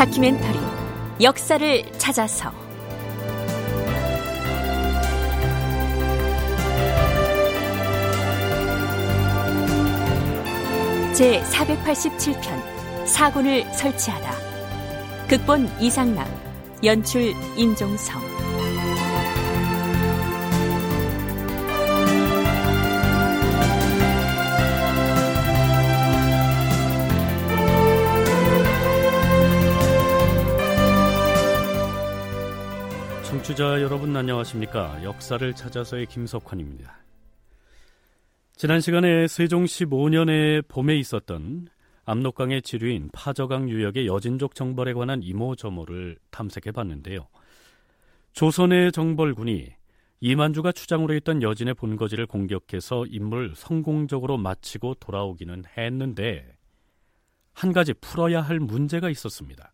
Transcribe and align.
다큐멘터리 0.00 0.58
역사를 1.20 1.92
찾아서. 1.98 2.50
제 11.12 11.42
487편 11.42 13.06
사군을 13.06 13.70
설치하다. 13.74 14.32
극본 15.28 15.70
이상락 15.78 16.26
연출 16.82 17.34
임종성 17.58 18.39
청취자 33.60 33.82
여러분 33.82 34.16
안녕하십니까? 34.16 35.04
역사를 35.04 35.52
찾아서의 35.54 36.06
김석환입니다. 36.06 36.96
지난 38.56 38.80
시간에 38.80 39.28
세종 39.28 39.66
15년의 39.66 40.66
봄에 40.66 40.96
있었던 40.96 41.68
압록강의 42.06 42.62
지류인 42.62 43.10
파저강 43.12 43.68
유역의 43.68 44.06
여진족 44.06 44.54
정벌에 44.54 44.94
관한 44.94 45.22
이모저모를 45.22 46.16
탐색해 46.30 46.72
봤는데요. 46.72 47.28
조선의 48.32 48.92
정벌군이 48.92 49.68
이만주가 50.20 50.72
추장으로 50.72 51.14
있던 51.16 51.42
여진의 51.42 51.74
본거지를 51.74 52.26
공격해서 52.26 53.04
임무를 53.06 53.52
성공적으로 53.54 54.38
마치고 54.38 54.94
돌아오기는 54.94 55.64
했는데 55.76 56.56
한 57.52 57.74
가지 57.74 57.92
풀어야 57.92 58.40
할 58.40 58.58
문제가 58.58 59.10
있었습니다. 59.10 59.70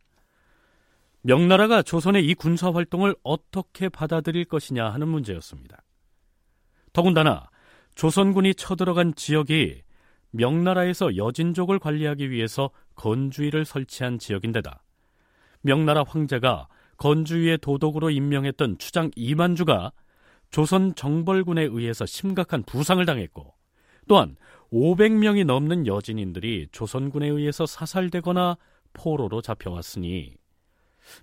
명나라가 1.26 1.82
조선의 1.82 2.24
이 2.24 2.34
군사 2.34 2.70
활동을 2.70 3.16
어떻게 3.24 3.88
받아들일 3.88 4.44
것이냐 4.44 4.88
하는 4.90 5.08
문제였습니다. 5.08 5.82
더군다나 6.92 7.50
조선군이 7.96 8.54
쳐들어간 8.54 9.12
지역이 9.16 9.82
명나라에서 10.30 11.16
여진족을 11.16 11.80
관리하기 11.80 12.30
위해서 12.30 12.70
건주위를 12.94 13.64
설치한 13.64 14.20
지역인데다 14.20 14.84
명나라 15.62 16.04
황제가 16.06 16.68
건주위의 16.98 17.58
도독으로 17.58 18.10
임명했던 18.10 18.78
추장 18.78 19.10
이만주가 19.16 19.90
조선 20.50 20.94
정벌군에 20.94 21.62
의해서 21.62 22.06
심각한 22.06 22.62
부상을 22.62 23.04
당했고 23.04 23.52
또한 24.06 24.36
500명이 24.72 25.44
넘는 25.44 25.88
여진인들이 25.88 26.68
조선군에 26.70 27.26
의해서 27.26 27.66
사살되거나 27.66 28.58
포로로 28.92 29.42
잡혀왔으니 29.42 30.36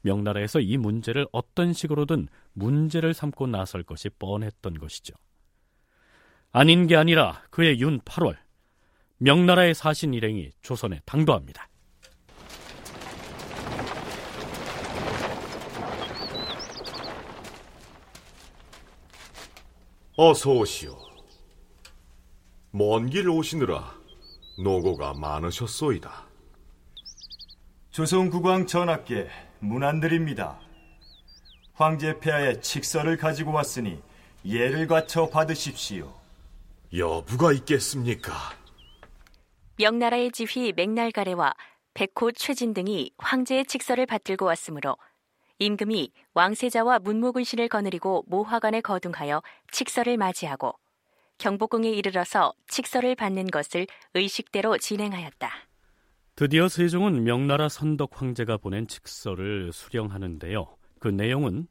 명나라에서 0.01 0.59
이 0.59 0.77
문제를 0.77 1.27
어떤 1.31 1.73
식으로든 1.73 2.27
문제를 2.53 3.13
삼고 3.13 3.47
나설 3.47 3.83
것이 3.83 4.09
뻔했던 4.09 4.79
것이죠. 4.79 5.13
아닌 6.51 6.87
게 6.87 6.95
아니라 6.95 7.43
그의 7.49 7.79
윤 7.79 7.99
8월 8.01 8.37
명나라의 9.17 9.73
사신 9.73 10.13
일행이 10.13 10.51
조선에 10.61 11.01
당도합니다. 11.05 11.67
어서 20.15 20.51
오시오. 20.51 20.95
먼 22.71 23.09
길 23.09 23.29
오시느라 23.29 23.95
노고가 24.63 25.13
많으셨소이다. 25.13 26.27
조선 27.91 28.29
국왕 28.29 28.65
전하께 28.67 29.27
문안드립니다. 29.63 30.59
황제 31.73 32.19
폐하의 32.19 32.61
칙서를 32.61 33.17
가지고 33.17 33.53
왔으니 33.53 34.01
예를 34.45 34.87
갖춰 34.87 35.29
받으십시오. 35.29 36.13
여부가 36.95 37.53
있겠습니까? 37.53 38.33
명나라의 39.77 40.31
지휘 40.31 40.73
맥날가래와 40.73 41.53
백호 41.93 42.33
최진 42.33 42.73
등이 42.73 43.11
황제의 43.17 43.65
칙서를 43.65 44.05
받들고 44.05 44.45
왔으므로 44.45 44.97
임금이 45.59 46.11
왕세자와 46.33 46.99
문무군신을 46.99 47.69
거느리고 47.69 48.25
모화관에 48.27 48.81
거둥하여 48.81 49.41
칙서를 49.71 50.17
맞이하고 50.17 50.73
경복궁에 51.37 51.89
이르러서 51.89 52.53
칙서를 52.67 53.15
받는 53.15 53.47
것을 53.47 53.87
의식대로 54.13 54.77
진행하였다. 54.77 55.72
드디어 56.35 56.67
세종은 56.67 57.25
명나라 57.25 57.69
선덕 57.69 58.19
황제가 58.19 58.57
보낸 58.57 58.87
칙서를 58.87 59.71
수령하는데요. 59.71 60.65
그 60.99 61.07
내용은 61.09 61.67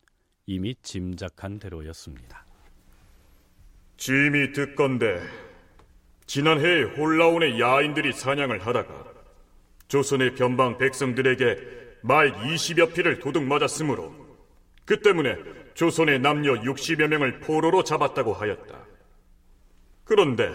이미 0.47 0.77
짐작한 0.83 1.59
대로였습니다. 1.59 2.47
짐이 3.97 4.53
듣건대 4.53 5.21
지난해 6.27 6.83
홀라온의 6.83 7.59
야인들이 7.59 8.13
사냥을 8.13 8.65
하다가 8.65 9.13
조선의 9.89 10.37
변방 10.37 10.79
백성들에게 10.79 11.57
말 12.03 12.33
20여 12.33 12.95
피를 12.95 13.19
도둑 13.19 13.43
맞았으므로 13.43 14.15
그 14.85 15.03
때문에 15.03 15.39
조선의 15.75 16.21
남녀 16.21 16.55
60여 16.55 17.09
명을 17.09 17.41
포로로 17.41 17.83
잡았다고 17.83 18.33
하였다. 18.33 18.87
그런데 20.05 20.55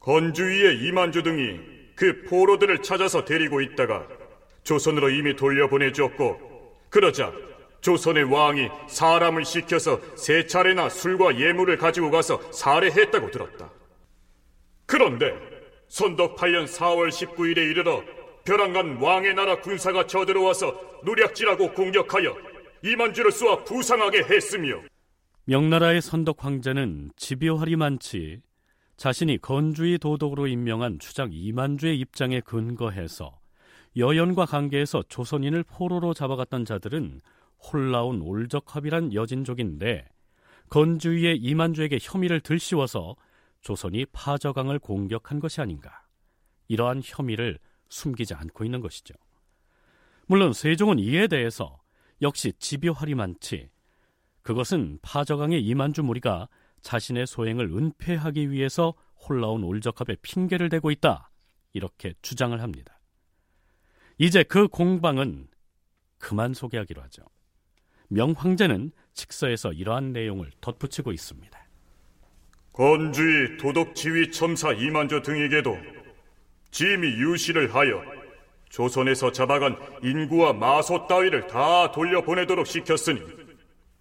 건주위의 0.00 0.86
이만주 0.86 1.22
등이 1.22 1.75
그 1.96 2.22
포로들을 2.24 2.82
찾아서 2.82 3.24
데리고 3.24 3.60
있다가 3.60 4.06
조선으로 4.62 5.10
이미 5.10 5.34
돌려보내주었고 5.34 6.76
그러자 6.90 7.32
조선의 7.80 8.24
왕이 8.24 8.68
사람을 8.88 9.44
시켜서 9.44 10.00
세 10.16 10.46
차례나 10.46 10.88
술과 10.88 11.38
예물을 11.38 11.78
가지고 11.78 12.10
가서 12.10 12.40
살해했다고 12.52 13.30
들었다. 13.30 13.70
그런데 14.86 15.34
선덕 15.88 16.36
8년 16.36 16.66
4월 16.66 17.08
19일에 17.08 17.58
이르러 17.58 18.02
벼랑간 18.44 18.96
왕의 18.96 19.34
나라 19.34 19.60
군사가 19.60 20.06
쳐들어와서 20.06 21.00
노략질하고 21.04 21.72
공격하여 21.72 22.36
이만주를 22.82 23.32
쏘아 23.32 23.64
부상하게 23.64 24.24
했으며 24.24 24.80
명나라의 25.44 26.02
선덕 26.02 26.44
황제는 26.44 27.12
많지 27.76 28.40
자신이 28.96 29.38
건주의 29.38 29.98
도독으로 29.98 30.46
임명한 30.46 30.98
추장 30.98 31.30
이만주의 31.32 31.98
입장에 31.98 32.40
근거해서 32.40 33.38
여연과 33.96 34.46
관계에서 34.46 35.02
조선인을 35.08 35.64
포로로 35.64 36.14
잡아갔던 36.14 36.64
자들은 36.64 37.20
홀라운 37.58 38.22
올적합이란 38.22 39.14
여진족인데 39.14 40.06
건주의 40.68 41.36
이만주에게 41.36 41.98
혐의를 42.00 42.40
들씌워서 42.40 43.16
조선이 43.60 44.04
파저강을 44.06 44.78
공격한 44.78 45.40
것이 45.40 45.60
아닌가. 45.60 46.04
이러한 46.68 47.02
혐의를 47.04 47.58
숨기지 47.88 48.34
않고 48.34 48.64
있는 48.64 48.80
것이죠. 48.80 49.14
물론 50.26 50.52
세종은 50.52 50.98
이에 50.98 51.26
대해서 51.26 51.80
역시 52.22 52.52
많지 53.14 53.70
그것은 54.42 54.98
파저강의 55.02 55.64
이만주 55.64 56.02
무리가 56.02 56.48
자신의 56.86 57.26
소행을 57.26 57.66
은폐하기 57.66 58.52
위해서 58.52 58.94
홀라온 59.16 59.64
올적합에 59.64 60.14
핑계를 60.22 60.68
대고 60.68 60.92
있다. 60.92 61.32
이렇게 61.72 62.14
주장을 62.22 62.62
합니다. 62.62 63.00
이제 64.18 64.44
그 64.44 64.68
공방은 64.68 65.48
그만 66.18 66.54
소개하기로 66.54 67.02
하죠. 67.02 67.24
명황제는 68.08 68.92
칙서에서 69.14 69.72
이러한 69.72 70.12
내용을 70.12 70.52
덧붙이고 70.60 71.10
있습니다. 71.10 71.58
건주의 72.72 73.56
도덕지휘 73.56 74.30
첨사 74.30 74.72
이만조 74.72 75.22
등에게도 75.22 75.76
짐이 76.70 77.08
유시를 77.08 77.74
하여 77.74 78.00
조선에서 78.68 79.32
잡아간 79.32 79.76
인구와 80.04 80.52
마소 80.52 81.08
따위를 81.08 81.48
다 81.48 81.90
돌려보내도록 81.90 82.64
시켰으니 82.64 83.20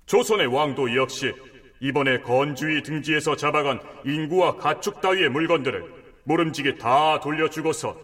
조선의 0.05 0.45
왕도 0.47 0.95
역시 0.95 1.33
이번에 1.79 2.21
건주의 2.21 2.81
등지에서 2.81 3.35
잡아간 3.35 3.79
인구와 4.05 4.57
가축 4.57 5.01
따위의 5.01 5.29
물건들을 5.29 5.83
모름지게 6.23 6.77
다 6.77 7.19
돌려주고서 7.19 7.95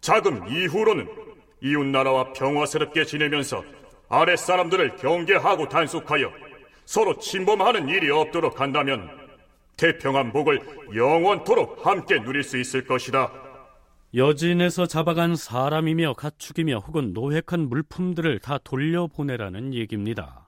자금 0.00 0.46
이후로는 0.48 1.08
이웃나라와 1.60 2.32
평화스럽게 2.32 3.04
지내면서 3.04 3.64
아랫사람들을 4.08 4.96
경계하고 4.96 5.68
단속하여 5.68 6.32
서로 6.84 7.18
침범하는 7.18 7.88
일이 7.88 8.10
없도록 8.10 8.60
한다면 8.60 9.10
태평한 9.76 10.32
복을 10.32 10.60
영원토록 10.94 11.86
함께 11.86 12.20
누릴 12.22 12.42
수 12.42 12.58
있을 12.58 12.84
것이다. 12.84 13.30
여진에서 14.14 14.86
잡아간 14.86 15.36
사람이며 15.36 16.14
가축이며 16.14 16.78
혹은 16.78 17.12
노획한 17.12 17.68
물품들을 17.68 18.38
다 18.38 18.58
돌려보내라는 18.64 19.74
얘기입니다. 19.74 20.47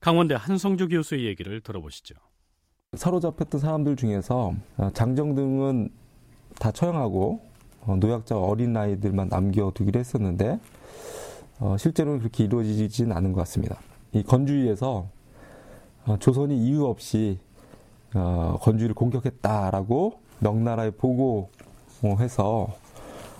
강원대 0.00 0.36
한성주 0.36 0.88
교수의 0.88 1.26
얘기를 1.26 1.60
들어보시죠. 1.60 2.14
사로잡혔던 2.94 3.60
사람들 3.60 3.96
중에서 3.96 4.54
어, 4.76 4.90
장정등은 4.94 5.90
다 6.58 6.70
처형하고 6.70 7.40
어, 7.82 7.96
노약자 7.96 8.38
어린 8.38 8.76
아이들만 8.76 9.28
남겨두기로 9.28 9.98
했었는데 9.98 10.58
어, 11.60 11.76
실제로는 11.76 12.20
그렇게 12.20 12.44
이루어지지는 12.44 13.14
않은 13.16 13.32
것 13.32 13.40
같습니다. 13.40 13.78
이 14.12 14.22
건주위에서 14.22 15.08
어, 16.06 16.16
조선이 16.18 16.56
이유 16.56 16.86
없이 16.86 17.38
어, 18.14 18.56
건주를 18.60 18.94
공격했다라고 18.94 20.20
명나라에 20.38 20.92
보고해서 20.92 22.68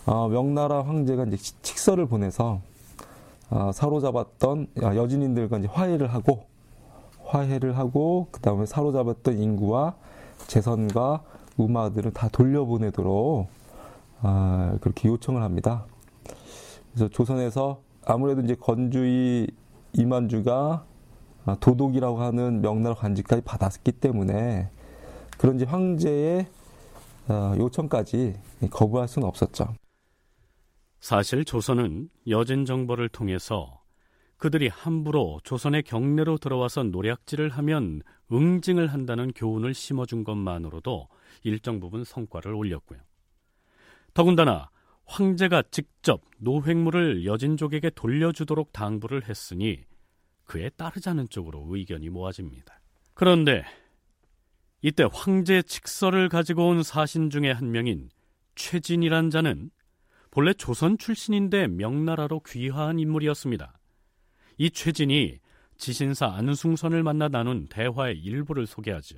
어, 0.06 0.28
명나라 0.28 0.82
황제가 0.82 1.24
이제 1.24 1.36
칙서를 1.36 2.06
보내서 2.06 2.60
어, 3.50 3.70
사로잡았던 3.72 4.68
여진인들과 4.76 5.58
이제 5.58 5.68
화해를 5.68 6.12
하고 6.12 6.47
화해를 7.28 7.76
하고 7.76 8.28
그 8.30 8.40
다음에 8.40 8.66
사로잡았던 8.66 9.38
인구와 9.38 9.94
재선과 10.46 11.22
우마들을 11.56 12.12
다 12.12 12.28
돌려보내도록 12.28 13.48
아, 14.20 14.76
그렇게 14.80 15.08
요청을 15.08 15.42
합니다. 15.42 15.84
그래서 16.92 17.08
조선에서 17.08 17.80
아무래도 18.04 18.40
이제 18.40 18.54
건주의 18.54 19.48
이만주가 19.92 20.84
도독이라고 21.60 22.20
하는 22.20 22.60
명나라 22.60 22.94
관직까지 22.94 23.42
받았기 23.42 23.92
때문에 23.92 24.70
그런 25.38 25.56
이제 25.56 25.64
황제의 25.64 26.46
어, 27.28 27.54
요청까지 27.58 28.34
거부할 28.70 29.06
수는 29.06 29.28
없었죠. 29.28 29.74
사실 31.00 31.44
조선은 31.44 32.08
여진 32.28 32.64
정보를 32.64 33.08
통해서 33.08 33.80
그들이 34.38 34.68
함부로 34.68 35.40
조선의 35.42 35.82
경내로 35.82 36.38
들어와서 36.38 36.84
노략질을 36.84 37.50
하면 37.50 38.02
응징을 38.32 38.86
한다는 38.86 39.32
교훈을 39.32 39.74
심어준 39.74 40.24
것만으로도 40.24 41.08
일정 41.42 41.80
부분 41.80 42.04
성과를 42.04 42.54
올렸고요. 42.54 43.00
더군다나 44.14 44.70
황제가 45.04 45.64
직접 45.70 46.22
노획물을 46.38 47.24
여진족에게 47.24 47.90
돌려주도록 47.90 48.72
당부를 48.72 49.28
했으니 49.28 49.84
그에 50.44 50.70
따르자는 50.70 51.28
쪽으로 51.28 51.66
의견이 51.68 52.08
모아집니다. 52.08 52.80
그런데 53.14 53.64
이때 54.82 55.04
황제 55.12 55.62
칙서를 55.62 56.28
가지고 56.28 56.68
온 56.68 56.82
사신 56.82 57.30
중에 57.30 57.50
한 57.50 57.72
명인 57.72 58.08
최진이란 58.54 59.30
자는 59.30 59.70
본래 60.30 60.52
조선 60.52 60.98
출신인데 60.98 61.68
명나라로 61.68 62.40
귀화한 62.40 62.98
인물이었습니다. 62.98 63.77
이 64.60 64.70
최진이 64.70 65.38
지신사 65.76 66.26
안승선을 66.26 67.04
만나 67.04 67.28
나눈 67.28 67.68
대화의 67.68 68.18
일부를 68.18 68.66
소개하죠. 68.66 69.16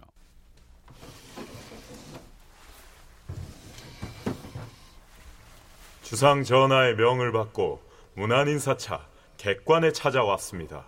주상 6.02 6.44
전하의 6.44 6.96
명을 6.96 7.32
받고 7.32 7.80
문안인 8.14 8.58
사차 8.58 9.08
객관에 9.38 9.92
찾아왔습니다. 9.92 10.84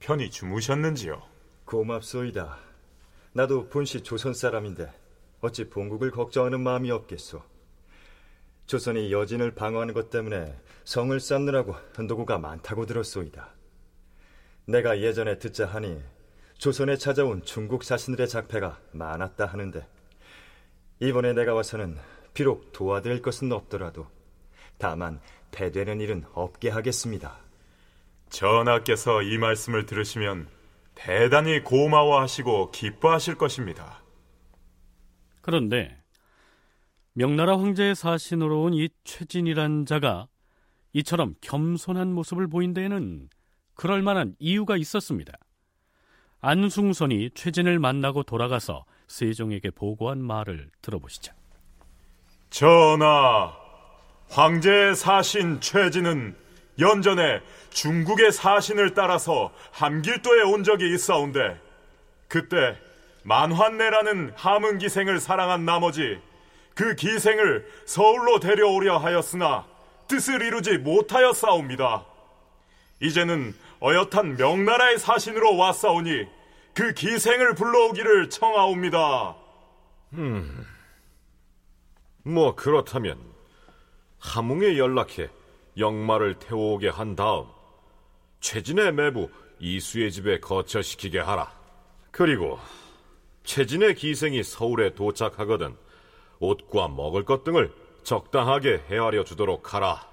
편히 0.00 0.30
주무셨는지요? 0.30 1.22
고맙소이다. 1.64 2.58
나도 3.32 3.70
본시 3.70 4.02
조선 4.02 4.34
사람인데 4.34 4.92
어찌 5.40 5.70
본국을 5.70 6.10
걱정하는 6.10 6.60
마음이 6.60 6.90
없겠소. 6.90 7.55
조선이 8.66 9.12
여진을 9.12 9.54
방어하는 9.54 9.94
것 9.94 10.10
때문에 10.10 10.54
성을 10.84 11.18
쌓느라고 11.18 11.74
흔도구가 11.94 12.38
많다고 12.38 12.86
들었소이다. 12.86 13.48
내가 14.66 15.00
예전에 15.00 15.38
듣자 15.38 15.66
하니 15.66 16.02
조선에 16.58 16.96
찾아온 16.96 17.42
중국 17.44 17.84
사신들의 17.84 18.28
작패가 18.28 18.80
많았다 18.92 19.46
하는데 19.46 19.86
이번에 21.00 21.32
내가 21.32 21.54
와서는 21.54 21.96
비록 22.34 22.72
도와드릴 22.72 23.22
것은 23.22 23.52
없더라도 23.52 24.08
다만 24.78 25.20
배되는 25.52 26.00
일은 26.00 26.24
없게 26.32 26.68
하겠습니다. 26.68 27.38
전하께서 28.30 29.22
이 29.22 29.38
말씀을 29.38 29.86
들으시면 29.86 30.48
대단히 30.94 31.62
고마워하시고 31.62 32.72
기뻐하실 32.72 33.36
것입니다. 33.36 34.02
그런데 35.42 36.02
명나라 37.18 37.58
황제의 37.58 37.94
사신으로 37.94 38.64
온 38.64 38.74
이 38.74 38.90
최진이란 39.04 39.86
자가 39.86 40.26
이처럼 40.92 41.34
겸손한 41.40 42.12
모습을 42.12 42.46
보인 42.46 42.74
데에는 42.74 43.30
그럴 43.74 44.02
만한 44.02 44.34
이유가 44.38 44.76
있었습니다. 44.76 45.32
안숭선이 46.42 47.30
최진을 47.34 47.78
만나고 47.78 48.22
돌아가서 48.22 48.84
세종에게 49.08 49.70
보고한 49.70 50.22
말을 50.22 50.70
들어보시죠. 50.82 51.32
전하, 52.50 53.50
황제의 54.28 54.94
사신 54.94 55.60
최진은 55.62 56.36
연전에 56.78 57.40
중국의 57.70 58.30
사신을 58.32 58.92
따라서 58.92 59.50
함길도에 59.72 60.42
온 60.42 60.64
적이 60.64 60.92
있사온데 60.92 61.58
그때 62.28 62.76
만환내라는 63.24 64.32
함흥 64.36 64.76
기생을 64.76 65.18
사랑한 65.18 65.64
나머지 65.64 66.18
그 66.76 66.94
기생을 66.94 67.66
서울로 67.86 68.38
데려오려 68.38 68.98
하였으나 68.98 69.66
뜻을 70.08 70.42
이루지 70.42 70.78
못하였사옵니다. 70.78 72.04
이제는 73.00 73.54
어엿한 73.82 74.36
명나라의 74.36 74.98
사신으로 74.98 75.56
왔사오니 75.56 76.26
그 76.74 76.92
기생을 76.92 77.54
불러오기를 77.54 78.28
청하옵니다. 78.28 79.36
음, 80.12 80.66
뭐 82.22 82.54
그렇다면 82.54 83.18
함흥에 84.18 84.76
연락해 84.76 85.30
영마를 85.78 86.38
태워오게 86.38 86.90
한 86.90 87.16
다음 87.16 87.46
최진의 88.40 88.92
매부 88.92 89.30
이수의 89.60 90.12
집에 90.12 90.40
거처시키게 90.40 91.20
하라. 91.20 91.50
그리고 92.10 92.58
최진의 93.44 93.94
기생이 93.94 94.42
서울에 94.42 94.94
도착하거든 94.94 95.74
옷과 96.40 96.88
먹을 96.88 97.24
것 97.24 97.44
등을 97.44 97.72
적당하게 98.02 98.84
헤아려 98.88 99.24
주도록 99.24 99.74
하라. 99.74 100.08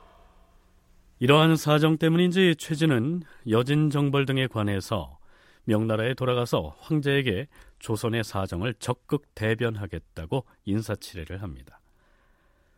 이러한 1.19 1.55
사정 1.55 1.97
때문인지 1.97 2.55
최진은 2.57 3.23
여진 3.49 3.89
정벌 3.89 4.25
등에 4.25 4.47
관해서 4.47 5.17
명나라에 5.65 6.13
돌아가서 6.15 6.75
황제에게 6.79 7.47
조선의 7.79 8.23
사정을 8.23 8.73
적극 8.75 9.33
대변하겠다고 9.35 10.45
인사치레를 10.65 11.41
합니다. 11.41 11.79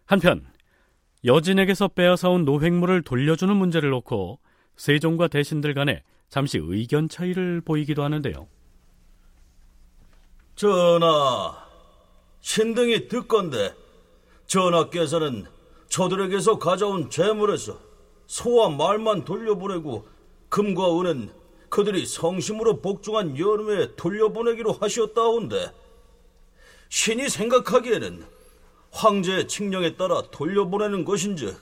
한편 0.06 0.46
여진에게서 1.24 1.88
빼앗아온 1.90 2.46
노획물을 2.46 3.02
돌려주는 3.02 3.56
문제를 3.56 3.90
놓고 3.90 4.40
세종과 4.75 5.28
대신들 5.28 5.74
간에 5.74 6.04
잠시 6.30 6.60
의견 6.62 7.10
차이를 7.10 7.62
보이기도 7.62 8.04
하는데요. 8.04 8.48
전하, 10.56 11.64
신등이 12.46 13.08
듣건데 13.08 13.74
전하께서는 14.46 15.48
저들에게서 15.90 16.60
가져온 16.60 17.10
재물에서 17.10 17.80
소와 18.28 18.70
말만 18.70 19.25
돌려보내고 19.25 20.08
금과 20.50 21.00
은은 21.00 21.34
그들이 21.70 22.06
성심으로 22.06 22.82
복종한 22.82 23.38
연후에 23.38 23.96
돌려보내기로 23.96 24.74
하셨다온데 24.74 25.72
신이 26.90 27.30
생각하기에는 27.30 28.24
황제의 28.92 29.48
칙령에 29.48 29.96
따라 29.96 30.22
돌려보내는 30.30 31.04
것인즉 31.04 31.60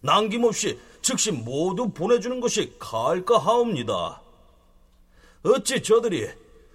남김없이 0.00 0.78
즉시 1.02 1.32
모두 1.32 1.90
보내주는 1.90 2.40
것이 2.40 2.74
가할까 2.78 3.36
하옵니다. 3.36 4.22
어찌 5.42 5.82
저들이 5.82 6.28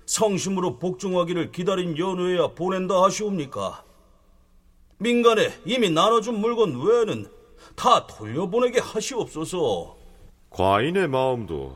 성심으로 0.06 0.80
복종하기를 0.80 1.52
기다린 1.52 1.98
연후에야 1.98 2.50
보낸다 2.50 3.04
하시옵니까? 3.04 3.84
민간에 4.98 5.50
이미 5.66 5.90
나눠준 5.90 6.40
물건 6.40 6.82
외에는 6.82 7.30
다 7.76 8.08
돌려보내게 8.08 8.80
하시옵소서. 8.80 9.98
과인의 10.50 11.08
마음도 11.08 11.76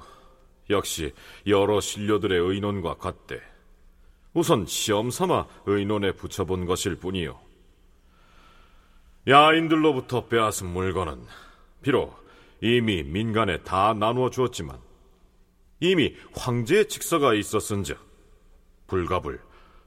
역시 0.70 1.14
여러 1.46 1.80
신료들의 1.80 2.40
의논과 2.40 2.96
같대. 2.96 3.42
우선 4.34 4.66
시험 4.66 5.10
삼아 5.10 5.48
의논에 5.66 6.12
붙여본 6.12 6.66
것일 6.66 6.96
뿐이요. 6.98 7.40
야인들로부터 9.28 10.28
빼앗은 10.28 10.68
물건은 10.68 11.22
비록 11.82 12.16
이미 12.62 13.04
민간에 13.04 13.62
다 13.64 13.94
나누어 13.94 14.30
주었지만 14.30 14.78
이미 15.80 16.16
황제의 16.34 16.88
직서가 16.88 17.34
있었은즉 17.34 18.07
불갑을 18.88 19.40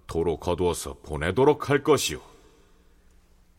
도로 0.06 0.36
거두어서 0.36 0.94
보내도록 1.02 1.70
할 1.70 1.82
것이오. 1.82 2.20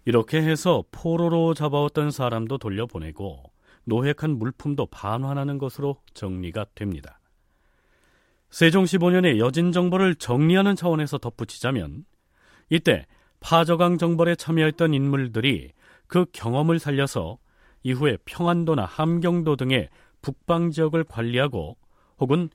이렇게 0.05 0.41
해서 0.41 0.83
포로로 0.91 1.53
잡아왔던 1.53 2.11
사람도 2.11 2.57
돌려보내고 2.57 3.43
노획한 3.85 4.31
물품도 4.37 4.87
반환하는 4.87 5.57
것으로 5.57 5.97
정리가 6.13 6.65
됩니다. 6.75 7.19
세종 8.49 8.83
15년에 8.83 9.37
여진 9.37 9.71
정벌을 9.71 10.15
정리하는 10.15 10.75
차원에서 10.75 11.17
덧붙이자면 11.19 12.05
이때 12.69 13.05
파저강 13.39 13.97
정벌에 13.97 14.35
참여했던 14.35 14.93
인물들이 14.93 15.71
그 16.07 16.25
경험을 16.33 16.79
살려서 16.79 17.37
이후에 17.83 18.17
평안도나 18.25 18.85
함경도 18.85 19.55
등의 19.55 19.89
북방 20.21 20.71
지역을 20.71 21.05
관리하고 21.05 21.77
혹은 22.19 22.49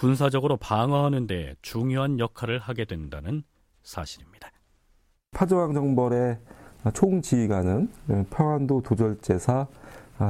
군사적으로 0.00 0.56
방어하는 0.56 1.26
데 1.26 1.54
중요한 1.60 2.18
역할을 2.18 2.58
하게 2.58 2.86
된다는 2.86 3.42
사실입니다. 3.82 4.48
파조왕 5.32 5.74
정벌의 5.74 6.38
총지휘관은 6.94 7.90
평안도 8.30 8.80
도절제사 8.80 9.66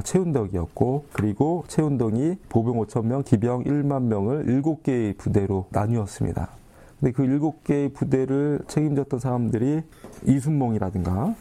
최운덕이었고 0.03 1.07
그리고 1.12 1.62
최운덕이 1.69 2.39
보병 2.49 2.79
5천 2.79 3.07
명, 3.07 3.23
기병 3.23 3.62
1만 3.62 4.03
명을 4.07 4.47
7개의 4.47 5.17
부대로 5.17 5.69
나뉘었습니다. 5.71 6.50
근데 6.99 7.12
그 7.12 7.23
7개의 7.23 7.95
부대를 7.95 8.62
책임졌던 8.67 9.21
사람들이 9.21 9.83
이순몽이라든가 10.27 11.37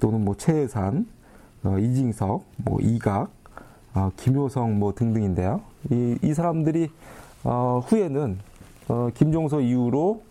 또는 0.00 0.24
뭐 0.24 0.34
최해산, 0.34 1.06
어, 1.62 1.78
이징석, 1.78 2.42
뭐 2.56 2.80
이각, 2.80 3.30
어, 3.92 4.10
김효성 4.16 4.78
뭐 4.78 4.94
등등인데요. 4.94 5.60
이, 5.90 6.18
이 6.22 6.32
사람들이 6.32 6.90
어, 7.48 7.80
후에는 7.86 8.38
어, 8.88 9.08
김종서 9.14 9.60
이후로 9.60 10.22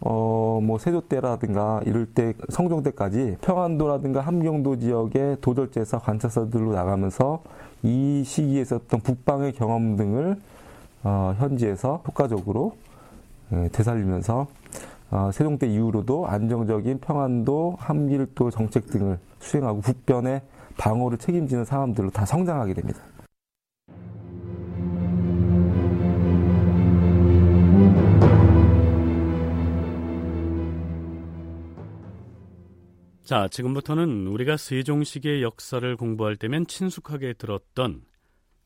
어, 0.00 0.60
뭐 0.60 0.76
세조 0.76 1.02
때라든가 1.02 1.80
이럴 1.86 2.04
때 2.06 2.34
성종 2.48 2.82
때까지 2.82 3.36
평안도라든가 3.40 4.20
함경도 4.20 4.80
지역의 4.80 5.36
도절제사 5.40 6.00
관찰사들로 6.00 6.72
나가면서 6.72 7.44
이 7.84 8.24
시기에 8.26 8.62
있었던 8.62 9.00
북방의 9.00 9.52
경험 9.52 9.94
등을 9.96 10.36
어, 11.04 11.36
현지에서 11.38 12.02
효과적으로 12.08 12.74
예, 13.52 13.68
되살리면서 13.68 14.48
어, 15.12 15.30
세종 15.32 15.58
때 15.58 15.68
이후로도 15.68 16.26
안정적인 16.26 16.98
평안도 16.98 17.76
함길도 17.78 18.50
정책 18.50 18.88
등을 18.88 19.20
수행하고 19.38 19.80
북변의 19.80 20.42
방어를 20.76 21.18
책임지는 21.18 21.64
사람들로 21.64 22.10
다 22.10 22.26
성장하게 22.26 22.74
됩니다. 22.74 22.98
자, 33.24 33.46
지금부터는 33.46 34.26
우리가 34.26 34.56
세종시기의 34.56 35.42
역사를 35.42 35.96
공부할 35.96 36.34
때면 36.36 36.66
친숙하게 36.66 37.34
들었던 37.34 38.04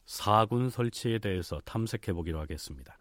사군 0.07 0.71
설치에 0.71 1.19
대해서 1.19 1.61
탐색해 1.67 2.15
보기로 2.15 2.41
하겠습니다. 2.41 2.97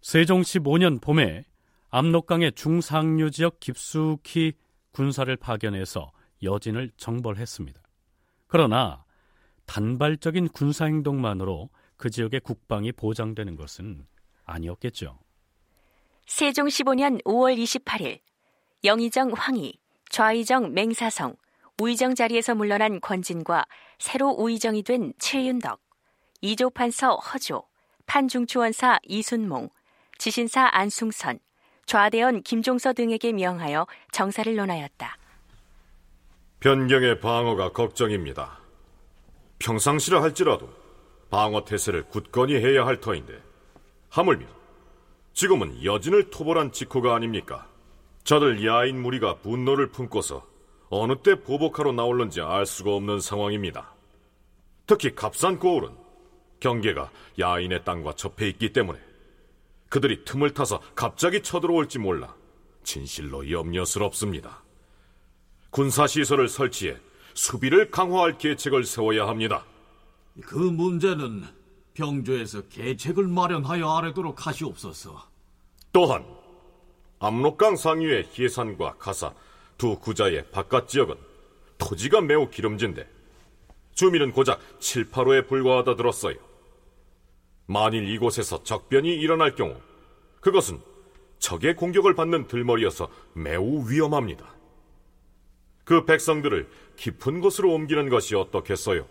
세종시 0.00 0.58
5년 0.58 1.00
봄에 1.00 1.44
압록강의 1.90 2.52
중상류 2.52 3.30
지역 3.30 3.60
깊숙이 3.60 4.54
군사를 4.92 5.34
파견해서 5.36 6.10
여진을 6.42 6.90
정벌했습니다. 6.96 7.80
그러나 8.48 9.04
단발적인 9.66 10.48
군사 10.48 10.86
행동만으로 10.86 11.70
그 11.96 12.10
지역의 12.10 12.40
국방이 12.40 12.90
보장되는 12.90 13.54
것은 13.54 14.04
아니었겠죠. 14.44 15.16
세종 16.26 16.66
15년 16.66 17.22
5월 17.24 17.56
28일 17.56 18.20
영의정 18.82 19.32
황희, 19.32 19.79
좌의정 20.10 20.74
맹사성, 20.74 21.36
우의정 21.80 22.16
자리에서 22.16 22.56
물러난 22.56 23.00
권진과 23.00 23.64
새로 24.00 24.30
우의정이 24.30 24.82
된 24.82 25.12
최윤덕, 25.18 25.80
이조판서 26.40 27.14
허조, 27.14 27.64
판중추원사 28.06 28.98
이순몽, 29.04 29.68
지신사 30.18 30.68
안승선, 30.72 31.38
좌대원 31.86 32.42
김종서 32.42 32.92
등에게 32.92 33.32
명하여 33.32 33.86
정사를 34.10 34.54
논하였다. 34.54 35.16
변경의 36.58 37.20
방어가 37.20 37.72
걱정입니다. 37.72 38.58
평상시라 39.60 40.22
할지라도 40.22 40.68
방어 41.30 41.64
태세를 41.64 42.08
굳건히 42.08 42.56
해야 42.56 42.84
할 42.84 43.00
터인데 43.00 43.40
하물며 44.08 44.46
지금은 45.34 45.84
여진을 45.84 46.30
토벌한 46.30 46.72
직후가 46.72 47.14
아닙니까? 47.14 47.70
저들 48.24 48.64
야인 48.64 49.00
무리가 49.00 49.36
분노를 49.36 49.88
품고서 49.88 50.46
어느 50.90 51.16
때 51.22 51.40
보복하러 51.40 51.92
나올는지 51.92 52.40
알 52.40 52.66
수가 52.66 52.94
없는 52.94 53.20
상황입니다. 53.20 53.94
특히 54.86 55.14
값산 55.14 55.58
고을은 55.58 55.90
경계가 56.58 57.10
야인의 57.38 57.84
땅과 57.84 58.14
접해 58.14 58.48
있기 58.48 58.72
때문에 58.72 58.98
그들이 59.88 60.24
틈을 60.24 60.54
타서 60.54 60.80
갑자기 60.94 61.42
쳐들어올지 61.42 61.98
몰라 61.98 62.34
진실로 62.82 63.50
염려스럽습니다. 63.50 64.62
군사시설을 65.70 66.48
설치해 66.48 66.96
수비를 67.34 67.90
강화할 67.90 68.38
계책을 68.38 68.84
세워야 68.84 69.28
합니다. 69.28 69.64
그 70.42 70.56
문제는 70.56 71.44
병조에서 71.94 72.62
계책을 72.68 73.26
마련하여 73.28 73.88
아래도록 73.88 74.46
하시옵소서. 74.46 75.28
또한 75.92 76.24
압록강 77.22 77.76
상류의 77.76 78.30
예산과 78.38 78.94
가사 78.98 79.34
두 79.76 79.98
구자의 79.98 80.42
바깥 80.52 80.88
지역은 80.88 81.16
토지가 81.76 82.22
매우 82.22 82.48
기름진데 82.48 83.06
주민은 83.92 84.32
고작 84.32 84.58
7, 84.80 85.10
8호에 85.10 85.46
불과하다 85.46 85.96
들었어요. 85.96 86.36
만일 87.66 88.08
이곳에서 88.08 88.62
적변이 88.62 89.14
일어날 89.14 89.54
경우 89.54 89.76
그것은 90.40 90.80
적의 91.38 91.76
공격을 91.76 92.14
받는 92.14 92.46
들머리여서 92.46 93.10
매우 93.34 93.86
위험합니다. 93.86 94.54
그 95.84 96.06
백성들을 96.06 96.70
깊은 96.96 97.42
곳으로 97.42 97.74
옮기는 97.74 98.08
것이 98.08 98.34
어떻겠어요? 98.34 99.06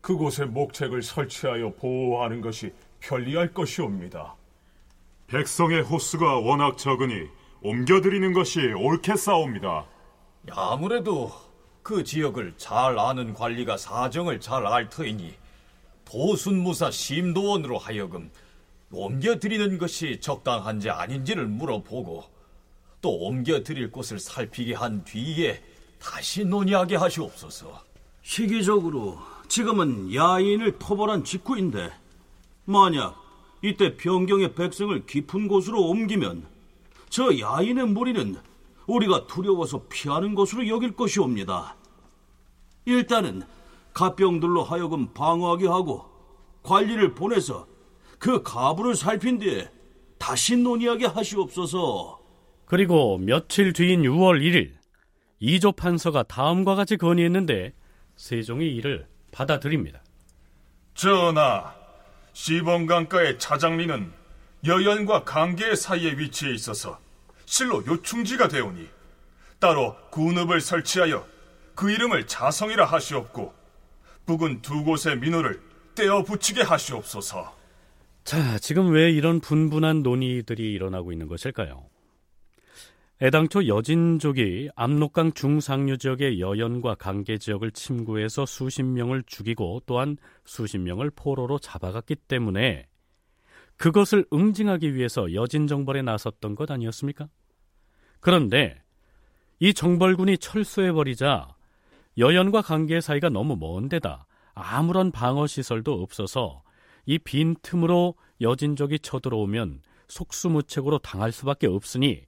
그곳에 0.00 0.46
목책을 0.46 1.02
설치하여 1.02 1.74
보호하는 1.74 2.40
것이 2.40 2.72
편리할 3.00 3.52
것이옵니다. 3.52 4.34
백성의 5.26 5.82
호수가 5.82 6.38
워낙 6.40 6.76
적으니 6.76 7.28
옮겨드리는 7.62 8.32
것이 8.32 8.60
옳겠사옵니다. 8.72 9.86
아무래도 10.50 11.32
그 11.82 12.04
지역을 12.04 12.54
잘 12.56 12.98
아는 12.98 13.32
관리가 13.32 13.76
사정을 13.76 14.40
잘 14.40 14.66
알 14.66 14.88
터이니 14.90 15.34
도순무사 16.04 16.90
심도원으로 16.90 17.78
하여금 17.78 18.30
옮겨드리는 18.90 19.78
것이 19.78 20.20
적당한지 20.20 20.90
아닌지를 20.90 21.46
물어보고 21.46 22.24
또 23.00 23.10
옮겨드릴 23.10 23.90
곳을 23.90 24.18
살피게 24.18 24.74
한 24.74 25.04
뒤에 25.04 25.62
다시 25.98 26.44
논의하게 26.44 26.96
하시옵소서. 26.96 27.82
시기적으로 28.22 29.18
지금은 29.48 30.14
야인을 30.14 30.78
토벌한 30.78 31.24
직후인데 31.24 31.92
만약 32.66 33.23
이때 33.64 33.96
변경의 33.96 34.54
백성을 34.54 35.06
깊은 35.06 35.48
곳으로 35.48 35.88
옮기면 35.88 36.46
저 37.08 37.30
야인의 37.38 37.86
무리는 37.86 38.36
우리가 38.86 39.26
두려워서 39.26 39.86
피하는 39.88 40.34
것으로 40.34 40.68
여길 40.68 40.94
것이옵니다. 40.94 41.74
일단은 42.84 43.42
가병들로 43.94 44.64
하여금 44.64 45.14
방어하게 45.14 45.66
하고 45.66 46.04
관리를 46.62 47.14
보내서 47.14 47.66
그 48.18 48.42
가부를 48.42 48.94
살핀 48.94 49.38
뒤에 49.38 49.70
다시 50.18 50.58
논의하게 50.58 51.06
하시옵소서. 51.06 52.20
그리고 52.66 53.16
며칠 53.16 53.72
뒤인 53.72 54.02
6월 54.02 54.42
1일 54.42 54.74
이조 55.40 55.72
판서가 55.72 56.22
다음과 56.24 56.74
같이 56.74 56.98
건의했는데 56.98 57.72
세종이 58.16 58.66
이를 58.66 59.06
받아들입니다. 59.32 60.02
전하, 60.94 61.83
시범강가의 62.34 63.38
차장리는 63.38 64.12
여연과 64.66 65.24
강계 65.24 65.74
사이에 65.74 66.18
위치해 66.18 66.52
있어서 66.52 66.98
실로 67.46 67.84
요충지가 67.86 68.48
되오니 68.48 68.88
따로 69.58 69.96
군읍을 70.10 70.60
설치하여 70.60 71.26
그 71.74 71.90
이름을 71.90 72.26
자성이라 72.26 72.84
하시옵고 72.84 73.54
북은 74.26 74.62
두 74.62 74.84
곳의 74.84 75.18
민호를 75.18 75.60
떼어 75.94 76.22
붙이게 76.22 76.62
하시옵소서. 76.62 77.54
자, 78.24 78.58
지금 78.58 78.90
왜 78.90 79.10
이런 79.10 79.40
분분한 79.40 80.02
논의들이 80.02 80.72
일어나고 80.72 81.12
있는 81.12 81.28
것일까요? 81.28 81.86
애당초 83.24 83.66
여진족이 83.66 84.68
압록강 84.76 85.32
중상류 85.32 85.96
지역의 85.96 86.40
여연과 86.40 86.96
강계 86.96 87.38
지역을 87.38 87.70
침구해서 87.70 88.44
수십 88.44 88.82
명을 88.82 89.22
죽이고 89.24 89.80
또한 89.86 90.18
수십 90.44 90.76
명을 90.76 91.10
포로로 91.10 91.58
잡아갔기 91.58 92.16
때문에 92.16 92.86
그것을 93.78 94.26
응징하기 94.30 94.94
위해서 94.94 95.32
여진 95.32 95.66
정벌에 95.66 96.02
나섰던 96.02 96.54
것 96.54 96.70
아니었습니까? 96.70 97.30
그런데 98.20 98.82
이 99.58 99.72
정벌군이 99.72 100.36
철수해버리자 100.36 101.48
여연과 102.18 102.60
강계 102.60 103.00
사이가 103.00 103.30
너무 103.30 103.56
먼 103.56 103.88
데다 103.88 104.26
아무런 104.52 105.10
방어 105.10 105.46
시설도 105.46 105.94
없어서 105.94 106.62
이 107.06 107.18
빈 107.18 107.56
틈으로 107.62 108.16
여진족이 108.42 108.98
쳐들어오면 108.98 109.80
속수무책으로 110.08 110.98
당할 110.98 111.32
수밖에 111.32 111.66
없으니 111.66 112.26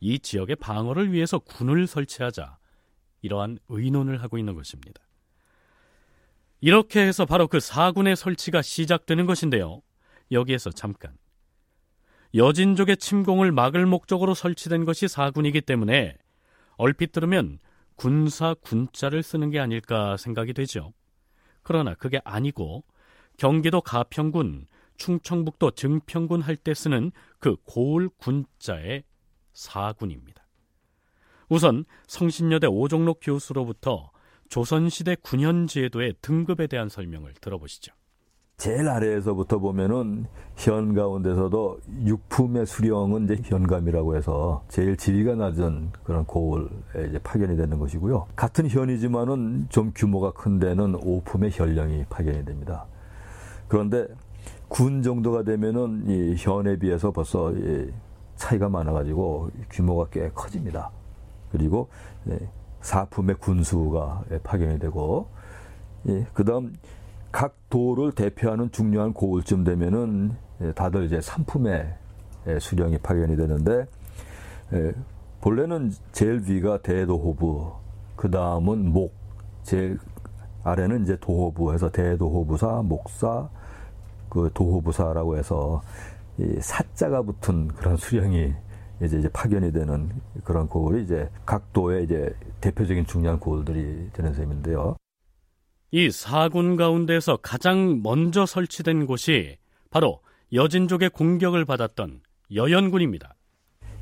이 0.00 0.18
지역의 0.18 0.56
방어를 0.56 1.12
위해서 1.12 1.38
군을 1.38 1.86
설치하자 1.86 2.58
이러한 3.22 3.58
의논을 3.68 4.22
하고 4.22 4.38
있는 4.38 4.54
것입니다. 4.54 5.02
이렇게 6.60 7.00
해서 7.06 7.24
바로 7.24 7.46
그 7.48 7.60
사군의 7.60 8.16
설치가 8.16 8.62
시작되는 8.62 9.26
것인데요. 9.26 9.82
여기에서 10.32 10.70
잠깐. 10.70 11.16
여진족의 12.34 12.98
침공을 12.98 13.50
막을 13.52 13.86
목적으로 13.86 14.34
설치된 14.34 14.84
것이 14.84 15.08
사군이기 15.08 15.62
때문에 15.62 16.16
얼핏 16.76 17.12
들으면 17.12 17.58
군사 17.96 18.54
군자를 18.54 19.22
쓰는 19.22 19.50
게 19.50 19.58
아닐까 19.58 20.16
생각이 20.16 20.54
되죠. 20.54 20.92
그러나 21.62 21.94
그게 21.94 22.20
아니고 22.24 22.84
경기도 23.36 23.80
가평군, 23.80 24.66
충청북도 24.96 25.72
증평군 25.72 26.42
할 26.42 26.56
때 26.56 26.72
쓰는 26.72 27.10
그 27.38 27.56
고을 27.64 28.08
군자의 28.18 29.02
사군입니다. 29.52 30.46
우선 31.48 31.84
성신여대 32.06 32.66
오종록 32.68 33.18
교수로부터 33.22 34.10
조선시대 34.48 35.16
군현제도의 35.22 36.14
등급에 36.22 36.66
대한 36.66 36.88
설명을 36.88 37.34
들어보시죠. 37.40 37.92
제일 38.60 38.88
아래에서부터 38.88 39.58
보면은 39.58 40.26
현 40.54 40.92
가운데서도 40.92 41.80
육품의 42.04 42.66
수령은 42.66 43.24
이제 43.24 43.38
현감이라고 43.42 44.16
해서 44.16 44.62
제일 44.68 44.98
지위가 44.98 45.34
낮은 45.34 45.92
그런 46.04 46.26
고을에 46.26 46.68
이제 47.08 47.18
파견이 47.24 47.56
되는 47.56 47.78
것이고요. 47.78 48.26
같은 48.36 48.68
현이지만은 48.68 49.68
좀 49.70 49.92
규모가 49.94 50.32
큰 50.32 50.58
데는 50.58 50.94
오품의 50.96 51.52
현령이 51.52 52.04
파견이 52.10 52.44
됩니다. 52.44 52.84
그런데 53.66 54.06
군 54.68 55.02
정도가 55.02 55.42
되면은 55.42 56.04
이 56.08 56.34
현에 56.36 56.78
비해서 56.78 57.12
벌써 57.12 57.54
차이가 58.40 58.70
많아가지고 58.70 59.50
규모가 59.68 60.06
꽤 60.10 60.30
커집니다. 60.30 60.90
그리고 61.52 61.88
사품의 62.80 63.36
군수가 63.36 64.24
파견이 64.42 64.78
되고, 64.78 65.28
그다음 66.32 66.72
각 67.30 67.54
도를 67.68 68.12
대표하는 68.12 68.72
중요한 68.72 69.12
고을쯤 69.12 69.64
되면은 69.64 70.32
다들 70.74 71.04
이제 71.04 71.20
삼품의 71.20 71.94
수령이 72.58 72.98
파견이 72.98 73.36
되는데 73.36 73.86
본래는 75.42 75.92
제일 76.12 76.42
위가 76.46 76.78
대도호부, 76.78 77.72
그 78.16 78.30
다음은 78.30 78.90
목, 78.90 79.12
제일 79.64 79.98
아래는 80.64 81.02
이제 81.02 81.18
도호부 81.20 81.74
해서 81.74 81.90
대도호부사, 81.90 82.82
목사, 82.84 83.50
그 84.30 84.50
도호부사라고 84.54 85.36
해서 85.36 85.82
이 86.38 86.56
사자가 86.60 87.22
붙은 87.22 87.68
그런 87.68 87.96
수령이 87.96 88.52
이제, 89.02 89.18
이제 89.18 89.28
파견이 89.32 89.72
되는 89.72 90.10
그런 90.44 90.68
고을이 90.68 91.04
이제 91.04 91.28
각 91.46 91.72
도의 91.72 92.04
이제 92.04 92.34
대표적인 92.60 93.06
중요한 93.06 93.38
고을들이 93.38 94.10
되는 94.12 94.34
셈인데요. 94.34 94.96
이 95.92 96.10
사군 96.10 96.76
가운데서 96.76 97.38
가장 97.38 98.00
먼저 98.02 98.46
설치된 98.46 99.06
곳이 99.06 99.56
바로 99.90 100.20
여진족의 100.52 101.10
공격을 101.10 101.64
받았던 101.64 102.20
여연군입니다. 102.54 103.34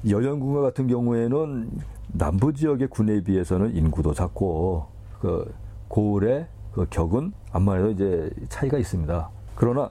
여연군과 0.08 0.60
같은 0.60 0.86
경우에는 0.86 1.70
남부 2.08 2.52
지역의 2.52 2.88
군에 2.88 3.22
비해서는 3.22 3.74
인구도 3.76 4.12
작고 4.12 4.86
그 5.20 5.54
고을의 5.88 6.46
그 6.72 6.86
격은 6.90 7.32
아무래도 7.52 7.90
이제 7.90 8.30
차이가 8.48 8.78
있습니다. 8.78 9.30
그러나 9.54 9.90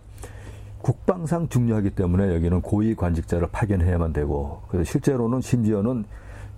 국방상 0.88 1.50
중요하기 1.50 1.90
때문에 1.90 2.34
여기는 2.34 2.62
고위 2.62 2.96
관직자를 2.96 3.50
파견해야만 3.52 4.14
되고 4.14 4.62
그래서 4.70 4.90
실제로는 4.90 5.42
심지어는 5.42 6.06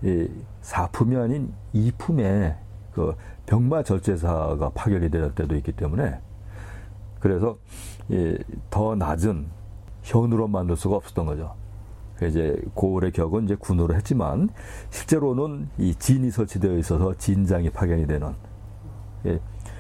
이 0.04 0.30
사품이 0.62 1.15
아닌 1.15 1.52
이품에 1.74 2.56
그 2.94 3.15
병마 3.48 3.82
절제사가 3.82 4.70
파견이 4.76 5.10
될 5.10 5.34
때도 5.34 5.56
있기 5.56 5.72
때문에 5.72 6.20
그래서 7.20 7.58
더 8.70 8.94
낮은 8.94 9.48
현으로 10.04 10.48
만들 10.48 10.76
수가 10.76 10.98
없었던 10.98 11.26
거죠. 11.26 11.56
이제 12.22 12.62
고을의 12.76 13.13
격은 13.13 13.46
이제 13.46 13.56
군으로 13.56 13.96
했지만 13.96 14.50
실제로는 14.92 15.70
이 15.80 15.96
진이 15.96 16.30
설치되어 16.30 16.78
있어서 16.78 17.18
진장이 17.18 17.72
파견이 17.72 18.06
되는 18.06 18.36
예. 19.26 19.39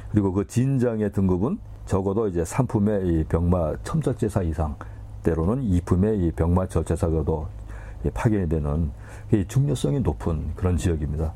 그리고 0.09 0.33
그 0.33 0.47
진장의 0.47 1.11
등급은 1.11 1.59
적어도 1.89 2.27
이제 2.27 2.43
3품의 2.43 3.07
이 3.07 3.23
병마 3.23 3.81
첨절제사 3.81 4.43
이상 4.43 4.77
때로는 5.23 5.63
2품의 5.63 6.21
이 6.21 6.31
병마 6.33 6.67
절제사가도 6.67 7.49
파견이 8.13 8.47
되는 8.47 8.91
중요성이 9.47 9.99
높은 10.01 10.55
그런 10.55 10.77
지역입니다. 10.77 11.33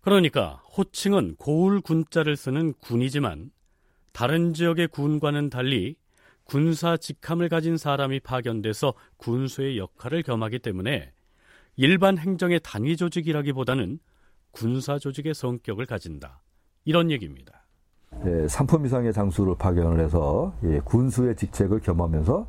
그러니까 0.00 0.60
호칭은 0.76 1.36
고울 1.36 1.80
군자를 1.80 2.36
쓰는 2.36 2.74
군이지만 2.80 3.52
다른 4.10 4.52
지역의 4.52 4.88
군과는 4.88 5.48
달리 5.48 5.94
군사 6.42 6.96
직함을 6.96 7.48
가진 7.48 7.76
사람이 7.76 8.18
파견돼서 8.18 8.94
군수의 9.16 9.78
역할을 9.78 10.24
겸하기 10.24 10.58
때문에 10.58 11.12
일반 11.76 12.18
행정의 12.18 12.58
단위 12.64 12.96
조직이라기보다는 12.96 14.00
군사 14.50 14.98
조직의 14.98 15.34
성격을 15.34 15.86
가진다. 15.86 16.42
이런 16.84 17.12
얘기입니다. 17.12 17.61
예, 18.24 18.46
3품 18.46 18.86
이상의 18.86 19.12
장수를 19.12 19.56
파견을 19.56 20.00
해서 20.00 20.52
예, 20.64 20.80
군수의 20.80 21.36
직책을 21.36 21.80
겸하면서 21.80 22.46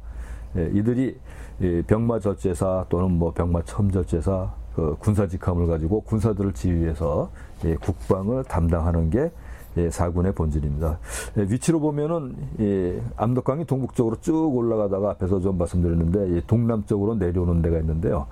예, 0.57 0.71
이들이 0.73 1.17
예, 1.61 1.81
병마 1.83 2.19
절제사 2.19 2.85
또는 2.89 3.11
뭐 3.11 3.33
병마 3.33 3.63
첨절제사 3.63 4.53
그 4.75 4.95
군사 4.99 5.27
직함을 5.27 5.67
가지고 5.67 6.01
군사들을 6.01 6.53
지휘해서 6.53 7.29
예, 7.65 7.75
국방을 7.75 8.43
담당하는 8.43 9.09
게 9.09 9.31
예, 9.77 9.89
사군의 9.89 10.33
본질입니다. 10.33 10.99
예, 11.37 11.41
위치로 11.43 11.79
보면은 11.79 12.35
예, 12.59 13.01
압록강이 13.15 13.65
동북쪽으로 13.65 14.17
쭉 14.21 14.55
올라가다가 14.55 15.11
앞에서 15.11 15.39
좀 15.39 15.57
말씀드렸는데 15.57 16.35
예, 16.35 16.41
동남쪽으로 16.45 17.15
내려오는 17.15 17.61
데가 17.61 17.79
있는데요. 17.79 18.27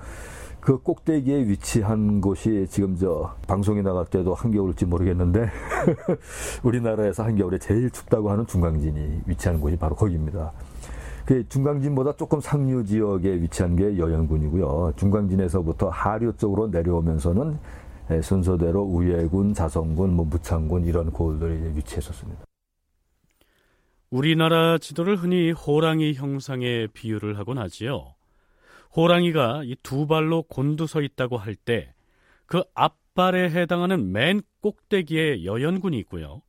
그 0.62 0.78
꼭대기에 0.78 1.48
위치한 1.48 2.22
곳이 2.22 2.68
지금 2.70 2.96
저 2.96 3.36
방송이 3.48 3.82
나갈 3.82 4.06
때도 4.06 4.36
한겨울일지 4.36 4.86
모르겠는데 4.86 5.50
우리나라에서 6.64 7.24
한겨울에 7.24 7.58
제일 7.58 7.90
춥다고 7.90 8.30
하는 8.30 8.46
중강진이 8.46 9.24
위치한 9.26 9.60
곳이 9.60 9.76
바로 9.76 9.96
거기입니다. 9.96 10.54
그 11.26 11.48
중강진보다 11.50 12.14
조금 12.16 12.40
상류 12.40 12.86
지역에 12.86 13.42
위치한 13.42 13.76
게 13.76 13.98
여연군이고요. 13.98 14.94
중강진에서부터 14.98 15.90
하류 15.90 16.34
쪽으로 16.38 16.68
내려오면서는 16.68 17.58
순서대로 18.22 18.84
우예군, 18.84 19.54
자성군, 19.54 20.14
뭐 20.14 20.26
무창군 20.26 20.86
이런 20.86 21.12
고을들이 21.12 21.76
위치했었습니다. 21.76 22.44
우리나라 24.12 24.78
지도를 24.78 25.16
흔히 25.16 25.52
호랑이 25.52 26.14
형상의 26.14 26.88
비유를 26.90 27.40
하곤 27.40 27.58
하지요. 27.58 28.14
호랑이가 28.96 29.64
이 29.66 29.76
두 29.84 30.08
발로 30.08 30.44
곤두서 30.44 31.02
있다고 31.02 31.38
할 31.38 31.56
때 31.56 31.94
그 32.46 32.64
앞발에 32.74 33.50
해당하는 33.50 34.12
맨 34.12 34.42
꼭대기에 34.62 35.46
여연군이 35.46 35.98
있고요. 36.00 36.42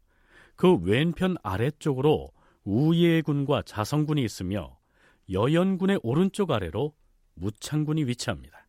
그 0.57 0.74
왼편 0.83 1.37
아래쪽으로 1.44 2.33
우예군과 2.64 3.62
자성군이 3.62 4.24
있으며 4.24 4.76
여연군의 5.31 6.00
오른쪽 6.02 6.50
아래로 6.50 6.92
무창군이 7.35 8.02
위치합니다. 8.05 8.62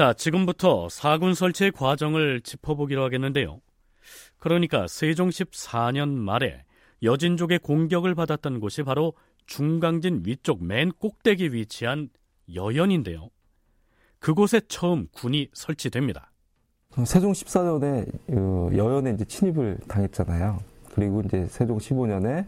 자, 0.00 0.14
지금부터 0.14 0.88
사군 0.88 1.34
설치의 1.34 1.72
과정을 1.72 2.40
짚어보기로 2.40 3.04
하겠는데요. 3.04 3.60
그러니까 4.38 4.86
세종 4.88 5.28
14년 5.28 6.08
말에 6.08 6.64
여진족의 7.02 7.58
공격을 7.58 8.14
받았던 8.14 8.60
곳이 8.60 8.82
바로 8.82 9.12
중강진 9.44 10.22
위쪽 10.24 10.64
맨 10.64 10.90
꼭대기 10.90 11.52
위치한 11.52 12.08
여연인데요. 12.54 13.28
그곳에 14.20 14.62
처음 14.68 15.06
군이 15.12 15.48
설치됩니다. 15.52 16.30
세종 17.04 17.32
14년에 17.32 18.38
어, 18.38 18.70
여연에 18.74 19.10
이제 19.10 19.26
침입을 19.26 19.80
당했잖아요. 19.86 20.60
그리고 20.94 21.20
이제 21.20 21.44
세종 21.50 21.76
15년에 21.76 22.46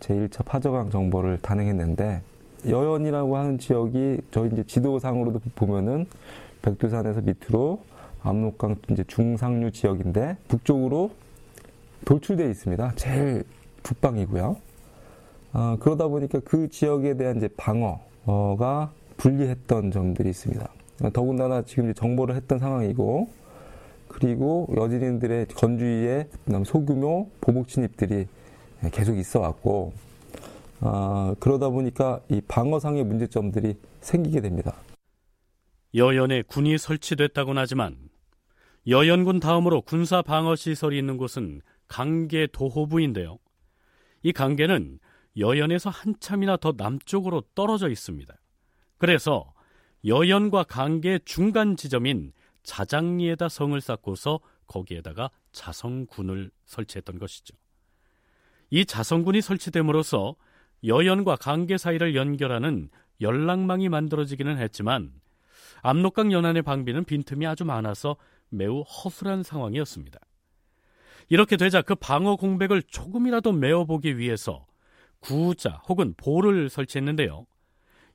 제1차 0.00 0.46
파저강 0.46 0.88
정보를 0.88 1.40
단행했는데 1.42 2.22
여연이라고 2.66 3.36
하는 3.36 3.58
지역이 3.58 4.22
저희 4.30 4.48
이제 4.50 4.64
지도상으로도 4.64 5.42
보면은 5.54 6.06
백두산에서 6.66 7.20
밑으로 7.20 7.80
압록강 8.22 8.76
이제 8.90 9.04
중상류 9.06 9.70
지역인데 9.70 10.36
북쪽으로 10.48 11.12
돌출되어 12.04 12.48
있습니다. 12.48 12.92
제일 12.96 13.44
북방이고요. 13.84 14.56
어, 15.52 15.76
그러다 15.78 16.08
보니까 16.08 16.40
그 16.44 16.68
지역에 16.68 17.16
대한 17.16 17.36
이제 17.36 17.48
방어가 17.56 18.90
불리했던 19.16 19.92
점들이 19.92 20.28
있습니다. 20.30 20.68
더군다나 21.12 21.62
지금 21.62 21.94
정보를 21.94 22.34
했던 22.34 22.58
상황이고, 22.58 23.28
그리고 24.08 24.68
여진인들의 24.76 25.46
건주위에 25.48 26.28
소규모 26.64 27.28
보복 27.40 27.68
침입들이 27.68 28.26
계속 28.90 29.16
있어 29.16 29.40
왔고, 29.40 29.92
아, 30.80 31.34
그러다 31.38 31.68
보니까 31.70 32.20
이 32.28 32.40
방어상의 32.40 33.04
문제점들이 33.04 33.76
생기게 34.00 34.40
됩니다. 34.40 34.74
여연에 35.96 36.42
군이 36.42 36.76
설치됐다곤 36.76 37.56
하지만 37.56 37.96
여연군 38.86 39.40
다음으로 39.40 39.80
군사 39.80 40.20
방어 40.20 40.54
시설이 40.54 40.98
있는 40.98 41.16
곳은 41.16 41.62
강계 41.88 42.48
도호부인데요. 42.52 43.38
이 44.22 44.32
강계는 44.32 44.98
여연에서 45.38 45.88
한참이나 45.88 46.58
더 46.58 46.74
남쪽으로 46.76 47.42
떨어져 47.54 47.88
있습니다. 47.88 48.34
그래서 48.98 49.52
여연과 50.04 50.64
강계 50.64 51.20
중간 51.24 51.76
지점인 51.76 52.32
자장리에다 52.62 53.48
성을 53.48 53.80
쌓고서 53.80 54.40
거기에다가 54.66 55.30
자성군을 55.52 56.50
설치했던 56.66 57.18
것이죠. 57.18 57.56
이 58.68 58.84
자성군이 58.84 59.40
설치됨으로써 59.40 60.36
여연과 60.84 61.36
강계 61.36 61.78
사이를 61.78 62.14
연결하는 62.14 62.90
연락망이 63.20 63.88
만들어지기는 63.88 64.58
했지만 64.58 65.12
압록강 65.82 66.32
연안의 66.32 66.62
방비는 66.62 67.04
빈틈이 67.04 67.46
아주 67.46 67.64
많아서 67.64 68.16
매우 68.48 68.82
허술한 68.82 69.42
상황이었습니다. 69.42 70.18
이렇게 71.28 71.56
되자 71.56 71.82
그 71.82 71.94
방어 71.94 72.36
공백을 72.36 72.82
조금이라도 72.82 73.52
메워보기 73.52 74.18
위해서 74.18 74.66
구자 75.20 75.80
혹은 75.88 76.14
보를 76.16 76.68
설치했는데요. 76.68 77.46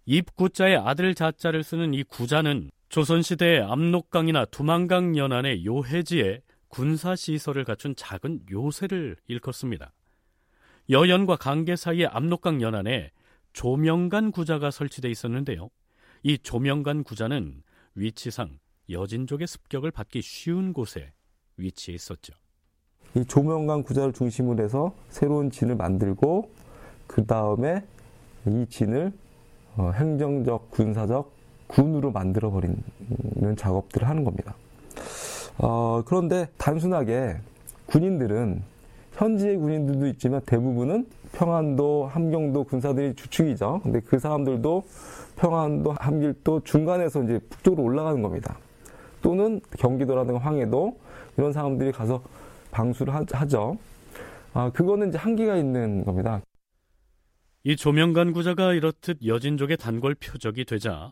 입구자의 0.06 0.78
아들 0.78 1.14
자자를 1.14 1.64
쓰는 1.64 1.94
이 1.94 2.04
구자는 2.04 2.72
조선시대의 2.90 3.62
압록강이나 3.62 4.46
두만강 4.46 5.18
연안의 5.18 5.66
요해지에 5.66 6.42
군사시설을 6.70 7.66
갖춘 7.66 7.96
작은 7.96 8.42
요새를 8.52 9.18
일컫습니다. 9.28 9.94
여연과 10.90 11.36
강계 11.38 11.76
사이의 11.76 12.08
압록강 12.08 12.62
연안에 12.62 13.12
조명간 13.54 14.32
구자가 14.32 14.72
설치되어 14.72 15.12
있었는데요. 15.12 15.70
이 16.24 16.38
조명간 16.38 17.04
구자는 17.04 17.64
위치상 17.96 18.60
여진족의 18.90 19.48
습격을 19.48 19.92
받기 19.92 20.22
쉬운 20.22 20.74
곳에 20.74 21.12
위치해 21.58 21.96
있었죠. 21.96 22.34
이 23.16 23.26
조명간 23.26 23.84
구자를 23.84 24.14
중심으로 24.14 24.64
해서 24.64 24.94
새로운 25.10 25.50
진을 25.50 25.76
만들고 25.76 26.50
그 27.08 27.26
다음에 27.26 27.84
이 28.46 28.66
진을 28.70 29.12
어, 29.78 29.92
행정적, 29.92 30.72
군사적 30.72 31.32
군으로 31.68 32.12
만들어 32.12 32.52
버리는 32.52 32.78
작업들을 33.58 34.08
하는 34.08 34.24
겁니다. 34.24 34.56
어, 35.58 36.04
그런데 36.06 36.48
단순하게 36.58 37.38
군인들은 37.88 38.64
현지의 39.12 39.58
군인들도 39.58 40.08
있지만 40.08 40.42
대부분은 40.46 41.06
평안도, 41.34 42.08
함경도 42.08 42.64
군사들이 42.66 43.16
주축이죠. 43.16 43.82
근데 43.84 44.00
그 44.02 44.20
사람들도 44.20 44.84
평안도, 45.38 45.96
함길도 46.00 46.62
중간에서 46.64 47.24
이제 47.24 47.40
북쪽으로 47.50 47.84
올라가는 47.84 48.22
겁니다. 48.22 48.58
또는 49.22 49.62
경기도라든가 49.78 50.40
황해도 50.40 50.98
이런 51.38 51.54
사람들이 51.54 51.92
가서 51.92 52.24
방수를 52.72 53.14
하죠. 53.14 53.78
아, 54.54 54.70
그거는 54.72 55.10
이제 55.10 55.18
한계가 55.18 55.58
있는 55.58 56.04
겁니다. 56.04 56.42
이 57.64 57.76
조명간 57.76 58.34
구자가 58.34 58.74
이렇듯 58.74 59.20
여진족의 59.26 59.78
단골 59.78 60.16
표적이 60.16 60.66
되자 60.66 61.12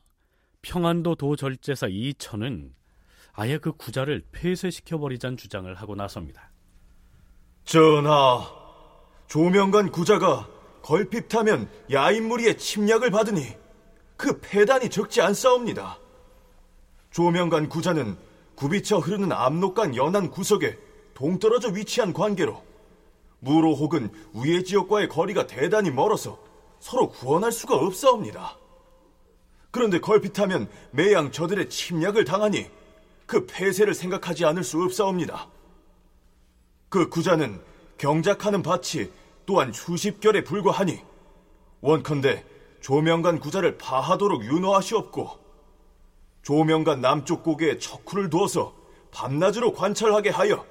평안도 0.62 1.16
도절제사 1.16 1.88
이천은 1.88 2.74
아예 3.34 3.58
그 3.58 3.72
구자를 3.74 4.24
폐쇄시켜버리자는 4.32 5.38
주장을 5.38 5.74
하고 5.76 5.96
나섭니다. 5.96 6.49
전하, 7.70 8.52
조명간 9.28 9.92
구자가 9.92 10.48
걸핍타면 10.82 11.70
야인무리의 11.92 12.58
침략을 12.58 13.12
받으니 13.12 13.46
그 14.18 14.40
폐단이 14.40 14.90
적지 14.90 15.22
않사옵니다. 15.22 16.00
조명간 17.12 17.70
구자는 17.70 18.18
굽이쳐 18.56 18.98
흐르는 18.98 19.32
압록강 19.32 19.96
연안 19.96 20.32
구석에 20.32 20.80
동떨어져 21.14 21.70
위치한 21.70 22.12
관계로 22.12 22.64
무로 23.38 23.76
혹은 23.76 24.10
우예 24.34 24.64
지역과의 24.64 25.08
거리가 25.08 25.46
대단히 25.46 25.92
멀어서 25.92 26.40
서로 26.80 27.10
구원할 27.10 27.52
수가 27.52 27.76
없사옵니다. 27.76 28.58
그런데 29.70 30.00
걸핏하면 30.00 30.68
매양 30.90 31.32
저들의 31.32 31.70
침략을 31.70 32.26
당하니 32.26 32.66
그 33.28 33.46
폐쇄를 33.46 33.94
생각하지 33.94 34.44
않을 34.46 34.64
수 34.64 34.82
없사옵니다. 34.82 35.59
그 36.90 37.10
구자는 37.10 37.62
경작하는 37.98 38.64
밭이 38.64 39.10
또한 39.46 39.72
수십 39.74 40.20
결에 40.20 40.44
불과하니 40.44 41.00
원컨대 41.82 42.46
조명간 42.82 43.40
구자를 43.40 43.78
파하도록 43.78 44.44
윤호하시옵고 44.44 45.40
조명간 46.42 47.02
남쪽 47.02 47.44
고개에 47.44 47.78
척후를 47.78 48.30
두어서 48.30 48.74
밤낮으로 49.12 49.74
관찰하게 49.74 50.30
하여 50.30 50.66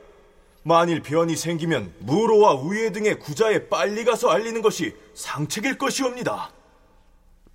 만일 0.62 1.02
변이 1.02 1.36
생기면 1.36 1.94
무로와 2.00 2.54
우예 2.54 2.92
등의 2.92 3.18
구자에 3.18 3.68
빨리 3.68 4.04
가서 4.04 4.28
알리는 4.28 4.60
것이 4.60 4.94
상책일 5.14 5.78
것이옵니다. 5.78 6.50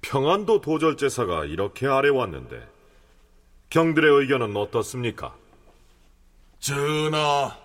평안도 0.01 0.61
도절제사가 0.61 1.45
이렇게 1.45 1.87
아래왔는데 1.87 2.67
경들의 3.69 4.19
의견은 4.19 4.55
어떻습니까? 4.55 5.35
전하, 6.59 7.57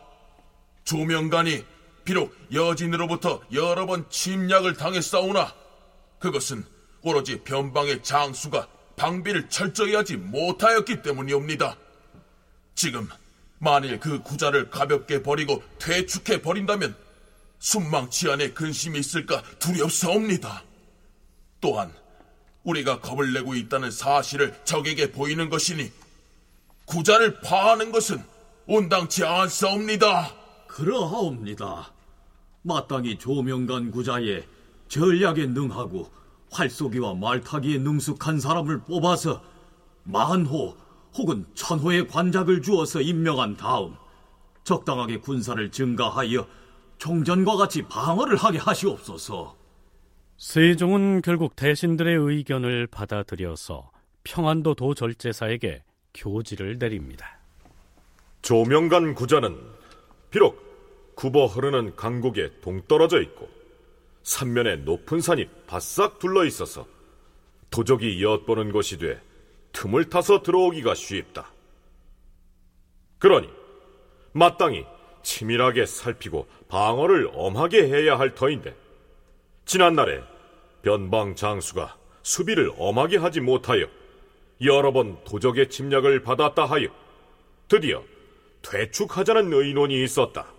조명간이 0.89 1.67
비록 2.03 2.35
여진으로부터 2.51 3.43
여러 3.53 3.85
번 3.85 4.09
침략을 4.09 4.73
당했사오나 4.73 5.55
그것은 6.19 6.65
오로지 7.03 7.41
변방의 7.45 8.03
장수가 8.03 8.67
방비를 8.97 9.51
철저히 9.51 9.95
하지 9.95 10.17
못하였기 10.17 11.03
때문이옵니다. 11.03 11.77
지금 12.75 13.07
만일 13.59 14.01
그 14.01 14.23
구자를 14.23 14.71
가볍게 14.71 15.23
버리고 15.23 15.63
퇴축해 15.79 16.41
버린다면 16.41 16.97
순망치 17.59 18.31
안에 18.31 18.53
근심이 18.53 18.99
있을까 18.99 19.43
두렵사옵니다. 19.59 20.65
또한 21.61 21.93
우리가 22.63 23.01
겁을 23.01 23.35
내고 23.35 23.55
있다는 23.55 23.91
사실을 23.91 24.59
적에게 24.65 25.13
보이는 25.13 25.51
것이니 25.51 25.93
구자를 26.87 27.41
파하는 27.43 27.93
것은 27.93 28.25
온당치 28.67 29.27
않사옵니다. 29.27 30.48
그러하옵니다. 30.79 31.93
마땅히 32.63 33.19
조명간 33.19 33.91
구자에 33.91 34.45
전략에 34.87 35.47
능하고 35.47 36.09
활쏘기와 36.53 37.15
말타기에 37.15 37.79
능숙한 37.79 38.39
사람을 38.39 38.83
뽑아서 38.83 39.43
만호 40.05 40.77
혹은 41.17 41.45
천호의 41.55 42.07
관작을 42.07 42.63
주어서 42.63 43.01
임명한 43.01 43.57
다음 43.57 43.97
적당하게 44.63 45.19
군사를 45.19 45.69
증가하여 45.71 46.47
종전과 46.99 47.57
같이 47.57 47.83
방어를 47.83 48.37
하게 48.37 48.59
하시옵소서. 48.59 49.57
세종은 50.37 51.23
결국 51.23 51.57
대신들의 51.57 52.17
의견을 52.17 52.87
받아들여서 52.87 53.91
평안도 54.23 54.75
도절제사에게 54.75 55.83
교지를 56.15 56.79
내립니다. 56.79 57.41
조명간 58.43 59.15
구자는 59.15 59.57
비록 60.31 60.68
굽어 61.19 61.47
흐르는 61.47 61.97
강국에 61.97 62.61
동떨어져 62.61 63.21
있고 63.23 63.49
산면에 64.23 64.77
높은 64.77 65.21
산이 65.21 65.49
바싹 65.67 66.21
둘러 66.21 66.45
있어서 66.45 66.87
도적이 67.71 68.23
엿보는 68.23 68.71
것이 68.71 68.99
돼 68.99 69.21
틈을 69.73 70.11
타서 70.11 70.45
들어오기가 70.45 70.95
쉽다. 70.95 71.51
그러니 73.19 73.51
마땅히 74.31 74.87
치밀하게 75.25 75.87
살피고 75.87 76.47
방어를 76.69 77.33
엄하게 77.35 77.89
해야 77.89 78.17
할 78.17 78.37
터인데 78.37 78.77
지난날에 79.65 80.23
변방 80.83 81.35
장수가 81.35 81.97
수비를 82.23 82.71
엄하게 82.79 83.17
하지 83.17 83.41
못하여 83.41 83.89
여러 84.63 84.93
번 84.93 85.19
도적의 85.25 85.69
침략을 85.69 86.23
받았다 86.23 86.65
하여 86.65 86.87
드디어 87.67 88.05
퇴축하자는 88.63 89.53
의논이 89.53 90.01
있었다. 90.05 90.58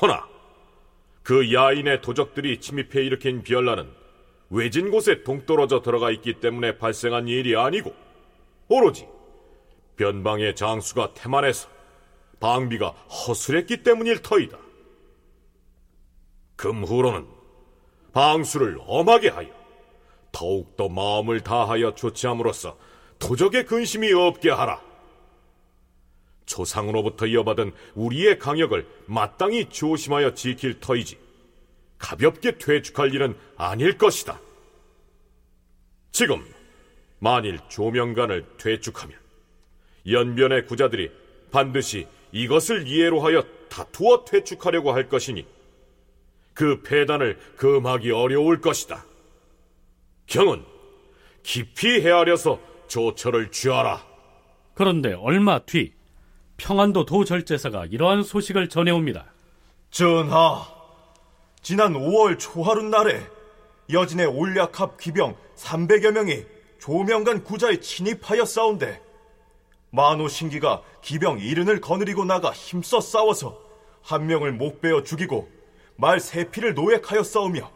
허나 0.00 0.28
그 1.22 1.52
야인의 1.52 2.00
도적들이 2.00 2.60
침입해 2.60 3.04
일으킨 3.04 3.42
비열라는 3.42 3.90
외진 4.50 4.90
곳에 4.90 5.22
동떨어져 5.24 5.82
들어가 5.82 6.10
있기 6.10 6.40
때문에 6.40 6.78
발생한 6.78 7.28
일이 7.28 7.56
아니고 7.56 7.94
오로지 8.68 9.06
변방의 9.96 10.54
장수가 10.56 11.14
태만해서 11.14 11.68
방비가 12.40 12.90
허술했기 12.90 13.82
때문일 13.82 14.22
터이다. 14.22 14.56
금후로는 16.56 17.26
방수를 18.12 18.78
엄하게 18.86 19.28
하여 19.28 19.48
더욱더 20.32 20.88
마음을 20.88 21.40
다하여 21.40 21.94
조치함으로써 21.94 22.78
도적의 23.18 23.66
근심이 23.66 24.12
없게 24.12 24.50
하라. 24.50 24.87
조상으로부터 26.48 27.26
이어받은 27.26 27.72
우리의 27.94 28.38
강역을 28.38 28.86
마땅히 29.06 29.68
조심하여 29.68 30.34
지킬 30.34 30.80
터이지. 30.80 31.18
가볍게 31.98 32.58
퇴축할 32.58 33.14
일은 33.14 33.36
아닐 33.56 33.98
것이다. 33.98 34.40
지금 36.10 36.44
만일 37.18 37.58
조명관을 37.68 38.46
퇴축하면 38.56 39.16
연변의 40.08 40.66
구자들이 40.66 41.10
반드시 41.50 42.06
이것을 42.32 42.86
이해로 42.86 43.20
하여 43.20 43.44
다투어 43.68 44.24
퇴축하려고 44.24 44.92
할 44.92 45.08
것이니 45.08 45.46
그 46.54 46.82
폐단을 46.82 47.38
금하기 47.56 48.10
어려울 48.10 48.60
것이다. 48.60 49.04
경은 50.26 50.64
깊이 51.42 52.00
헤아려서 52.00 52.60
조처를 52.88 53.50
취하라. 53.50 54.04
그런데 54.74 55.12
얼마 55.12 55.58
뒤 55.60 55.97
평안도 56.62 57.06
도절제사가 57.06 57.86
이러한 57.86 58.22
소식을 58.22 58.68
전해옵니다. 58.68 59.26
전하, 59.90 60.66
지난 61.62 61.94
5월 61.94 62.38
초하룻 62.38 62.84
날에 62.86 63.26
여진의 63.90 64.26
올약합 64.26 64.98
기병 64.98 65.34
300여 65.56 66.10
명이 66.10 66.44
조명관 66.78 67.42
구자에 67.44 67.80
침입하여 67.80 68.44
싸운데 68.44 69.00
만호 69.90 70.28
신기가 70.28 70.82
기병 71.00 71.38
이른을 71.38 71.80
거느리고 71.80 72.24
나가 72.24 72.52
힘써 72.52 73.00
싸워서 73.00 73.58
한 74.02 74.26
명을 74.26 74.52
목 74.52 74.80
베어 74.80 75.02
죽이고 75.02 75.48
말 75.96 76.20
세 76.20 76.50
피를 76.50 76.74
노획하여 76.74 77.22
싸우며 77.22 77.70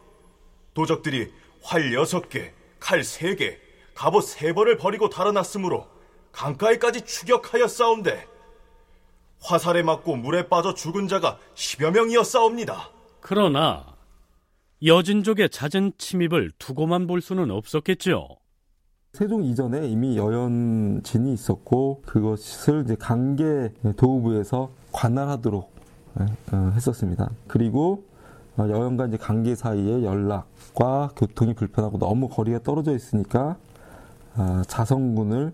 도적들이 0.74 1.32
활 1.62 1.92
여섯 1.94 2.28
개, 2.28 2.52
칼 2.78 3.02
세 3.04 3.34
개, 3.36 3.58
갑옷 3.94 4.24
세 4.24 4.52
벌을 4.52 4.76
버리고 4.76 5.08
달아났으므로 5.08 5.86
강가에까지 6.32 7.04
추격하여 7.04 7.66
싸운데 7.68 8.26
화살에 9.42 9.82
맞고 9.82 10.16
물에 10.16 10.48
빠져 10.48 10.74
죽은 10.74 11.08
자가 11.08 11.38
10여 11.54 11.92
명이어 11.92 12.22
싸웁니다. 12.22 12.90
그러나 13.20 13.84
여진족의 14.84 15.50
잦은 15.50 15.92
침입을 15.98 16.52
두고만 16.58 17.06
볼 17.06 17.20
수는 17.20 17.50
없었겠죠. 17.50 18.28
세종 19.12 19.44
이전에 19.44 19.86
이미 19.88 20.16
여연진이 20.16 21.32
있었고 21.34 22.02
그것을 22.06 22.84
이제 22.84 22.96
강계 22.98 23.72
도우부에서 23.96 24.70
관할하도록 24.90 25.70
예, 26.20 26.56
어, 26.56 26.72
했었습니다. 26.74 27.30
그리고 27.46 28.04
어, 28.56 28.66
여연과 28.68 29.06
이제 29.06 29.16
강계 29.16 29.54
사이에 29.54 30.02
연락과 30.02 31.10
교통이 31.16 31.54
불편하고 31.54 31.98
너무 31.98 32.28
거리가 32.28 32.60
떨어져 32.62 32.94
있으니까 32.94 33.56
아, 34.34 34.62
자성군을 34.66 35.52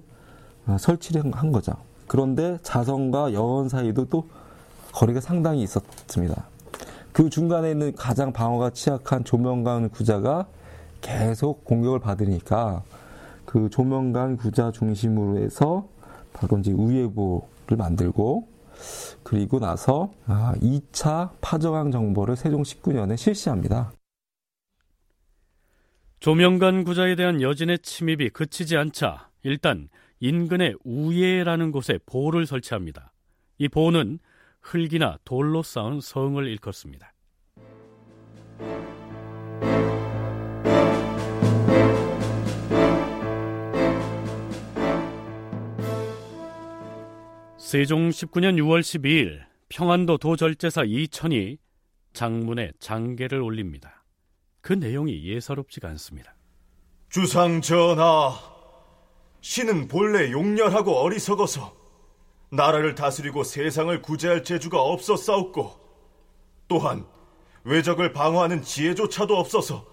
어, 0.67 0.77
설치를 0.79 1.23
한 1.35 1.53
거죠. 1.53 1.73
그런데 2.09 2.59
자성과 2.63 3.33
여원 3.35 3.69
사이도 3.69 4.07
또 4.07 4.29
거리가 4.93 5.21
상당히 5.21 5.63
있었습니다. 5.63 6.47
그 7.13 7.31
중간에 7.31 7.71
있는 7.71 7.95
가장 7.95 8.33
방어가 8.33 8.71
취약한 8.71 9.25
조명관 9.25 9.91
구자가 9.91 10.47
계속 11.01 11.65
공격을 11.65 12.01
받으니까 12.01 12.83
그 13.45 13.71
조명관 13.71 14.37
구자 14.37 14.73
중심으로 14.73 15.39
해서 15.39 15.87
바로 16.33 16.59
이제 16.59 16.73
우예보를 16.73 17.77
만들고 17.77 18.49
그리고 19.23 19.59
나서 19.59 20.13
2차 20.27 21.07
아, 21.09 21.31
파저강 21.41 21.91
정보를 21.91 22.37
세종 22.37 22.63
19년에 22.63 23.17
실시합니다. 23.17 23.93
조명관 26.21 26.85
구자에 26.85 27.15
대한 27.15 27.43
여진의 27.43 27.81
침입이 27.81 28.31
그치지 28.31 28.77
않자 28.77 29.29
일단 29.43 29.89
인근의 30.21 30.77
우예라는 30.85 31.71
곳에 31.71 31.99
보를 32.07 32.47
설치합니다. 32.47 33.13
이 33.59 33.69
보는 33.69 34.19
흙이나 34.61 35.19
돌로 35.25 35.63
쌓은 35.63 36.01
성을 36.01 36.45
일컫습니다. 36.47 37.13
세종 47.59 48.09
19년 48.09 48.57
6월 48.57 48.81
12일 48.81 49.43
평안도 49.69 50.17
도절제사 50.17 50.85
이천이 50.85 51.59
장문에 52.15 52.73
장계를 52.79 53.43
올립니다. 53.43 54.05
그 54.63 54.73
내용이 54.73 55.23
예사롭지가 55.25 55.87
않습니다. 55.91 56.35
주상 57.11 57.61
전하, 57.61 58.33
신은 59.41 59.89
본래 59.89 60.31
용렬하고 60.31 60.97
어리석어서 60.97 61.75
나라를 62.51 62.95
다스리고 62.95 63.45
세상을 63.45 64.01
구제할 64.03 64.43
재주가 64.43 64.81
없었사옵고 64.81 65.79
또한 66.67 67.07
외적을 67.65 68.13
방어하는 68.13 68.63
지혜조차도 68.63 69.37
없어서 69.37 69.87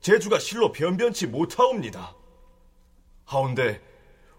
재주가 0.00 0.38
실로 0.38 0.72
변변치 0.72 1.26
못하옵니다. 1.26 2.14
하운데 3.24 3.82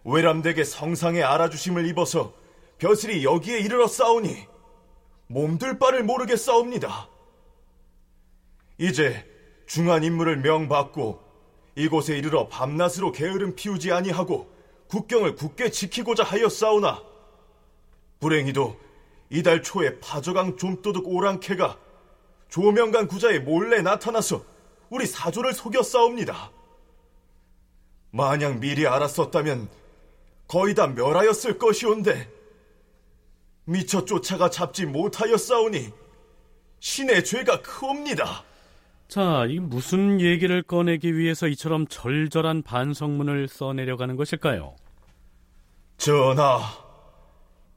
외람되게 0.03 0.63
성상에 0.63 1.21
알아주심을 1.21 1.85
입어서 1.87 2.33
벼슬이 2.77 3.23
여기에 3.23 3.59
이르러 3.59 3.87
싸우니 3.87 4.47
몸둘 5.27 5.77
바를 5.77 6.03
모르게 6.03 6.37
싸웁니다. 6.37 7.09
이제 8.77 9.29
중한 9.67 10.03
인물을 10.03 10.37
명받고 10.37 11.28
이곳에 11.79 12.17
이르러 12.17 12.49
밤낮으로 12.49 13.13
게으름 13.13 13.55
피우지 13.55 13.93
아니하고 13.93 14.51
국경을 14.89 15.35
굳게 15.35 15.71
지키고자 15.71 16.23
하여 16.23 16.49
싸우나 16.49 17.01
불행히도 18.19 18.77
이달 19.29 19.63
초에 19.63 19.97
파저강 19.99 20.57
좀도둑 20.57 21.07
오랑캐가 21.07 21.77
조명관 22.49 23.07
구자에 23.07 23.39
몰래 23.39 23.81
나타나서 23.81 24.43
우리 24.89 25.05
사조를 25.05 25.53
속여 25.53 25.83
싸웁니다. 25.83 26.51
만약 28.11 28.59
미리 28.59 28.85
알았었다면 28.85 29.69
거의 30.47 30.75
다 30.75 30.87
멸하였을 30.87 31.57
것이온데 31.59 32.29
미처 33.63 34.03
쫓아가 34.03 34.49
잡지 34.49 34.85
못하여 34.85 35.37
싸우니 35.37 35.93
신의 36.81 37.23
죄가 37.23 37.61
크옵니다. 37.61 38.48
자, 39.09 39.47
이 39.49 39.57
무슨 39.57 40.21
얘기를 40.21 40.61
꺼내기 40.61 41.17
위해서 41.17 41.47
이처럼 41.47 41.87
절절한 41.87 42.61
반성문을 42.61 43.47
써내려가는 43.47 44.15
것일까요? 44.15 44.75
전하, 45.97 46.59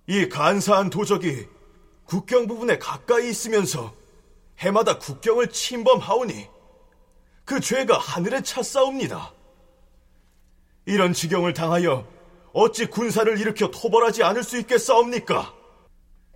이 0.07 0.29
간사한 0.29 0.91
도적이 0.91 1.47
국경 2.05 2.47
부분에 2.47 2.77
가까이 2.77 3.31
있으면서 3.31 3.95
해마다 4.59 4.99
국경을 4.99 5.49
침범하오니 5.49 6.49
그 7.47 7.61
죄가 7.61 7.97
하늘에 7.97 8.43
찼사옵니다. 8.43 9.33
이런 10.85 11.15
지경을 11.15 11.55
당하여 11.55 12.07
어찌 12.53 12.85
군사를 12.85 13.41
일으켜 13.41 13.71
토벌하지 13.71 14.23
않을 14.23 14.43
수 14.43 14.59
있겠사옵니까? 14.59 15.55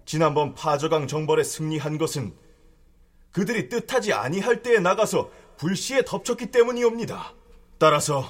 지난번 0.07 0.55
파저강 0.55 1.07
정벌에 1.07 1.45
승리한 1.45 1.99
것은 1.99 2.46
그들이 3.33 3.69
뜻하지 3.69 4.13
아니할 4.13 4.63
때에 4.63 4.79
나가서 4.79 5.31
불시에 5.57 6.05
덮쳤기 6.05 6.51
때문이옵니다. 6.51 7.35
따라서 7.79 8.25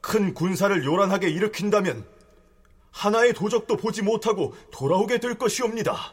큰 0.00 0.34
군사를 0.34 0.84
요란하게 0.84 1.30
일으킨다면 1.30 2.06
하나의 2.90 3.32
도적도 3.32 3.76
보지 3.76 4.02
못하고 4.02 4.54
돌아오게 4.70 5.18
될 5.18 5.36
것이옵니다. 5.36 6.12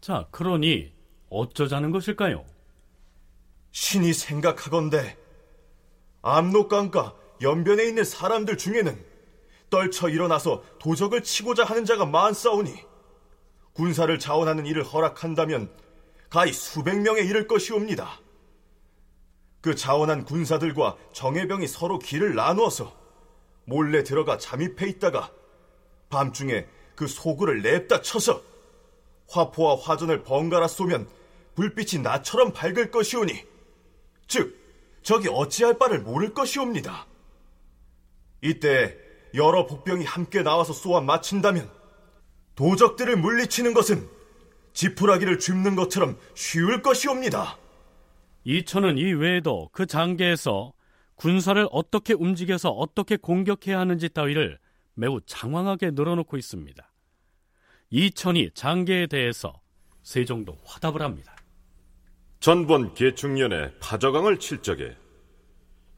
자, 0.00 0.26
그러니 0.30 0.92
어쩌자는 1.30 1.90
것일까요? 1.90 2.44
신이 3.72 4.12
생각하건대 4.12 5.16
압록강과 6.22 7.14
연변에 7.42 7.84
있는 7.84 8.04
사람들 8.04 8.56
중에는 8.56 9.04
떨쳐 9.70 10.08
일어나서 10.08 10.62
도적을 10.78 11.22
치고자 11.22 11.64
하는 11.64 11.84
자가 11.84 12.06
많사오니 12.06 12.72
군사를 13.72 14.18
자원하는 14.18 14.66
일을 14.66 14.84
허락한다면 14.84 15.70
가히 16.34 16.52
수백 16.52 17.00
명에 17.00 17.20
이를 17.20 17.46
것이옵니다. 17.46 18.18
그 19.60 19.76
자원한 19.76 20.24
군사들과 20.24 20.96
정예병이 21.12 21.68
서로 21.68 22.00
길을 22.00 22.34
나누어서 22.34 22.92
몰래 23.66 24.02
들어가 24.02 24.36
잠입해 24.36 24.88
있다가 24.88 25.30
밤중에 26.08 26.66
그 26.96 27.06
소굴을 27.06 27.62
냅다 27.62 28.02
쳐서 28.02 28.42
화포와 29.28 29.76
화전을 29.76 30.24
번갈아 30.24 30.66
쏘면 30.66 31.06
불빛이 31.54 32.02
나처럼 32.02 32.52
밝을 32.52 32.90
것이오니 32.90 33.44
즉 34.26 34.58
적이 35.04 35.28
어찌할 35.28 35.78
바를 35.78 36.00
모를 36.00 36.34
것이옵니다. 36.34 37.06
이때 38.42 38.98
여러 39.34 39.66
복병이 39.66 40.04
함께 40.04 40.42
나와서 40.42 40.72
쏘아 40.72 41.00
맞춘다면 41.00 41.70
도적들을 42.56 43.18
물리치는 43.18 43.72
것은 43.72 44.13
지푸라기를 44.74 45.38
줍는 45.38 45.76
것처럼 45.76 46.18
쉬울 46.34 46.82
것이옵니다. 46.82 47.56
이천은 48.44 48.98
이 48.98 49.12
외에도 49.12 49.70
그 49.72 49.86
장계에서 49.86 50.74
군사를 51.14 51.66
어떻게 51.70 52.12
움직여서 52.12 52.70
어떻게 52.70 53.16
공격해야 53.16 53.78
하는지 53.78 54.08
따위를 54.08 54.58
매우 54.94 55.20
장황하게 55.24 55.92
늘어놓고 55.92 56.36
있습니다. 56.36 56.92
이천이 57.90 58.50
장계에 58.54 59.06
대해서 59.06 59.60
세종도 60.02 60.58
화답을 60.64 61.00
합니다. 61.02 61.36
전번 62.40 62.92
개축년에 62.94 63.78
파저강을 63.78 64.38
칠 64.38 64.60
적에 64.60 64.96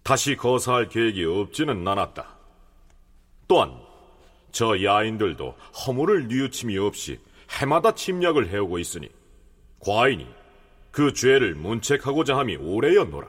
다시 0.03 0.37
거사할 0.37 0.89
계획이 0.89 1.25
없지는 1.25 1.87
않았다. 1.89 2.37
또한 3.49 3.81
저 4.53 4.83
야인들도 4.83 5.57
허물을 5.87 6.29
뉘우침이 6.29 6.79
없이 6.79 7.19
해마다 7.50 7.94
침략을 7.94 8.48
해오고 8.48 8.78
있으니 8.78 9.09
과인이 9.80 10.26
그 10.90 11.12
죄를 11.12 11.54
문책하고자 11.54 12.37
함이 12.37 12.56
오래였노라. 12.56 13.28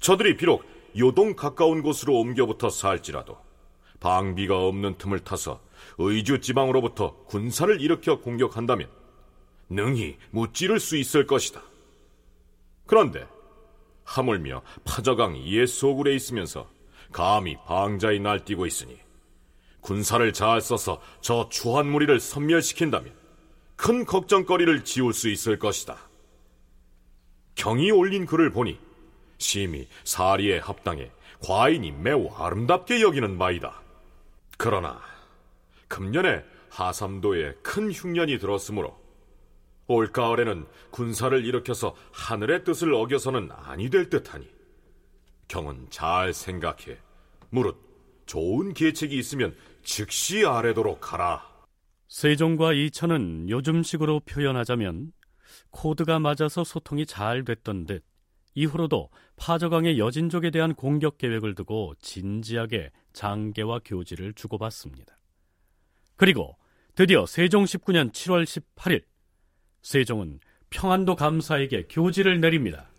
저들이 0.00 0.36
비록 0.36 0.64
요동 0.96 1.34
가까운 1.34 1.82
곳으로 1.82 2.18
옮겨부터 2.18 2.70
살지라도 2.70 3.36
방비가 4.00 4.58
없는 4.66 4.98
틈을 4.98 5.20
타서 5.20 5.60
의주 5.98 6.40
지방으로부터 6.40 7.16
군사를 7.24 7.80
일으켜 7.80 8.20
공격한다면 8.20 8.88
능히 9.68 10.16
무찌를 10.30 10.78
수 10.80 10.96
있을 10.96 11.26
것이다. 11.26 11.62
그런데 12.86 13.26
하물며 14.04 14.62
파저강 14.84 15.36
이에 15.36 15.66
소굴에 15.66 16.14
있으면서 16.14 16.68
감히 17.12 17.56
방자에 17.66 18.18
날뛰고 18.18 18.66
있으니 18.66 18.98
군사를 19.86 20.32
잘 20.32 20.60
써서 20.60 21.00
저 21.20 21.48
추한 21.48 21.86
무리를 21.86 22.18
섬멸시킨다면 22.18 23.12
큰 23.76 24.04
걱정거리를 24.04 24.84
지울 24.84 25.12
수 25.12 25.28
있을 25.28 25.60
것이다. 25.60 25.96
경이 27.54 27.92
올린 27.92 28.26
글을 28.26 28.50
보니 28.50 28.80
심히 29.38 29.86
사리에 30.02 30.58
합당해 30.58 31.12
과인이 31.40 31.92
매우 31.92 32.28
아름답게 32.34 33.00
여기는 33.00 33.38
바이다. 33.38 33.80
그러나 34.58 35.00
금년에 35.86 36.42
하삼도에 36.70 37.54
큰 37.62 37.92
흉년이 37.92 38.40
들었으므로 38.40 38.98
올가을에는 39.86 40.66
군사를 40.90 41.44
일으켜서 41.44 41.94
하늘의 42.10 42.64
뜻을 42.64 42.92
어겨서는 42.92 43.50
아니 43.52 43.88
될 43.88 44.10
듯하니 44.10 44.48
경은 45.46 45.86
잘 45.90 46.34
생각해 46.34 46.98
무릇 47.50 47.86
좋은 48.26 48.74
계책이 48.74 49.16
있으면 49.16 49.56
즉시 49.86 50.44
아래도록 50.44 51.12
하라. 51.12 51.46
세종과 52.08 52.72
이천은 52.72 53.48
요즘식으로 53.48 54.20
표현하자면 54.26 55.12
코드가 55.70 56.18
맞아서 56.18 56.64
소통이 56.64 57.06
잘 57.06 57.44
됐던 57.44 57.86
듯 57.86 58.04
이후로도 58.54 59.10
파저강의 59.36 59.98
여진족에 59.98 60.50
대한 60.50 60.74
공격 60.74 61.18
계획을 61.18 61.54
두고 61.54 61.94
진지하게 62.00 62.90
장계와 63.12 63.80
교지를 63.84 64.34
주고받습니다. 64.34 65.16
그리고 66.16 66.58
드디어 66.96 67.24
세종 67.24 67.64
19년 67.64 68.10
7월 68.12 68.44
18일 68.44 69.04
세종은 69.82 70.40
평안도 70.70 71.14
감사에게 71.14 71.86
교지를 71.88 72.40
내립니다. 72.40 72.90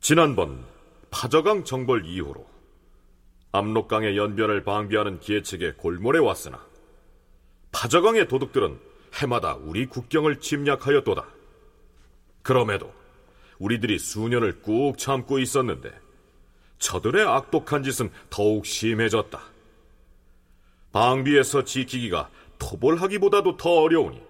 지난번 0.00 0.64
파저강 1.12 1.62
정벌 1.62 2.04
이후로 2.04 2.51
압록강의 3.52 4.16
연변을 4.16 4.64
방비하는 4.64 5.20
계책에 5.20 5.72
골몰해 5.72 6.18
왔으나 6.18 6.66
파저강의 7.70 8.28
도둑들은 8.28 8.78
해마다 9.14 9.54
우리 9.56 9.86
국경을 9.86 10.40
침략하였도다. 10.40 11.26
그럼에도 12.42 12.92
우리들이 13.58 13.98
수년을 13.98 14.62
꾹 14.62 14.96
참고 14.96 15.38
있었는데 15.38 15.92
저들의 16.78 17.24
악독한 17.26 17.82
짓은 17.82 18.10
더욱 18.30 18.66
심해졌다. 18.66 19.40
방비에서 20.92 21.64
지키기가 21.64 22.30
토벌하기보다도 22.58 23.56
더 23.56 23.82
어려우니 23.82 24.20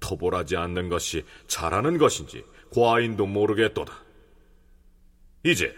토벌하지 0.00 0.56
않는 0.56 0.88
것이 0.88 1.24
잘하는 1.46 1.98
것인지 1.98 2.44
과인도 2.70 3.26
모르겠도다. 3.26 3.92
이제 5.44 5.74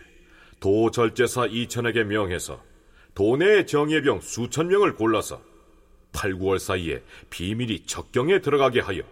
도절제사 0.60 1.46
이천에게 1.46 2.04
명해서 2.04 2.62
도내의 3.14 3.66
정예병 3.66 4.20
수천 4.20 4.68
명을 4.68 4.94
골라서 4.94 5.42
8, 6.12 6.34
9월 6.34 6.58
사이에 6.58 7.02
비밀이 7.30 7.86
적경에 7.86 8.40
들어가게 8.40 8.80
하여 8.80 9.02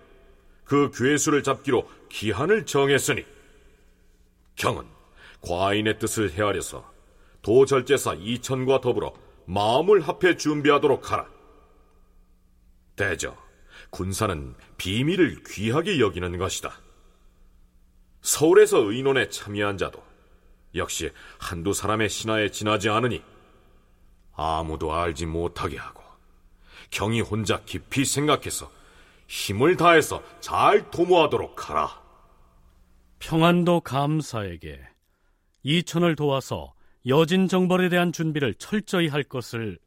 그 0.64 0.90
괴수를 0.94 1.42
잡기로 1.42 1.88
기한을 2.10 2.66
정했으니 2.66 3.24
경은 4.56 4.84
과인의 5.40 5.98
뜻을 5.98 6.32
헤아려서 6.32 6.92
도절제사 7.42 8.14
이천과 8.14 8.80
더불어 8.80 9.14
마음을 9.46 10.00
합해 10.00 10.36
준비하도록 10.36 11.10
하라. 11.10 11.30
대저 12.96 13.34
군사는 13.90 14.54
비밀을 14.76 15.42
귀하게 15.46 16.00
여기는 16.00 16.36
것이다. 16.36 16.78
서울에서 18.20 18.90
의논에 18.90 19.28
참여한 19.30 19.78
자도 19.78 20.07
역시 20.74 21.10
한두 21.38 21.72
사람의 21.72 22.08
신하에 22.08 22.50
지나지 22.50 22.88
않으니 22.88 23.22
아무도 24.34 24.94
알지 24.94 25.26
못하게 25.26 25.78
하고 25.78 26.02
경이 26.90 27.20
혼자 27.20 27.60
깊이 27.64 28.04
생각해서 28.04 28.70
힘을 29.26 29.76
다해서 29.76 30.22
잘 30.40 30.90
도모하도록 30.90 31.68
하라. 31.68 32.02
평안도 33.18 33.80
감사에게 33.80 34.80
이천을 35.62 36.16
도와서 36.16 36.72
여진 37.06 37.48
정벌에 37.48 37.88
대한 37.88 38.12
준비를 38.12 38.54
철저히 38.54 39.08
할 39.08 39.22
것을 39.22 39.78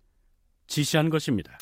지시한 0.67 1.09
것입니다. 1.09 1.57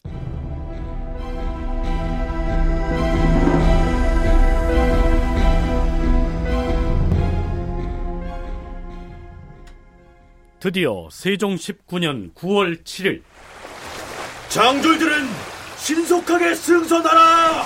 드디어 10.60 11.08
세종 11.10 11.56
19년 11.56 12.34
9월 12.34 12.84
7일 12.84 13.22
장졸들은 14.50 15.26
신속하게 15.78 16.54
승선하라! 16.54 17.64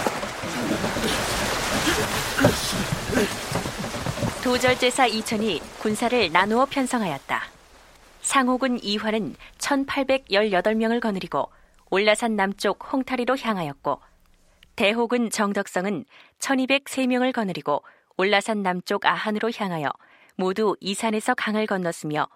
도절제사 4.43 5.08
이천이 5.08 5.60
군사를 5.79 6.32
나누어 6.32 6.67
편성하였다. 6.67 7.41
상호군 8.21 8.79
이화는 8.84 9.36
1818명을 9.58 10.99
거느리고 10.99 11.49
올라산 11.89 12.36
남쪽 12.36 12.93
홍타리로 12.93 13.38
향하였고 13.38 13.99
대호군 14.75 15.32
정덕성은 15.32 16.06
1203명을 16.39 17.32
거느리고 17.34 17.84
올라산 18.17 18.62
남쪽 18.62 19.06
아한으로 19.06 19.51
향하여 19.56 19.89
모두 20.36 20.75
이산에서 20.79 21.34
강을 21.34 21.65
건넜으며 21.65 22.27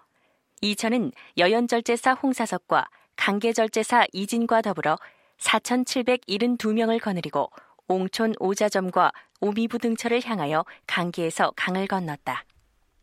이천은 0.60 1.12
여연절제사 1.36 2.14
홍사석과 2.14 2.86
강계절제사 3.16 4.06
이진과 4.12 4.62
더불어 4.62 4.96
4,772명을 5.38 7.00
거느리고 7.00 7.50
옹촌 7.88 8.34
오자점과 8.38 9.12
오미부 9.40 9.78
등처를 9.78 10.24
향하여 10.24 10.64
강계에서 10.86 11.52
강을 11.56 11.86
건넜다. 11.86 12.44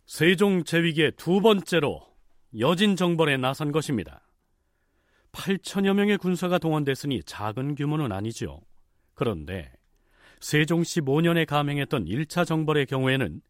세종 0.05 0.63
제위기의 0.63 1.13
두 1.17 1.41
번째로 1.41 2.01
여진 2.59 2.95
정벌에 2.95 3.37
나선 3.37 3.71
것입니다. 3.71 4.21
8천여 5.31 5.93
명의 5.93 6.17
군사가 6.17 6.57
동원됐으니 6.59 7.23
작은 7.23 7.75
규모는 7.75 8.11
아니죠. 8.11 8.61
그런데 9.13 9.71
세종 10.39 10.81
15년에 10.81 11.45
감행했던 11.45 12.05
1차 12.05 12.45
정벌의 12.45 12.85
경우에는 12.85 13.41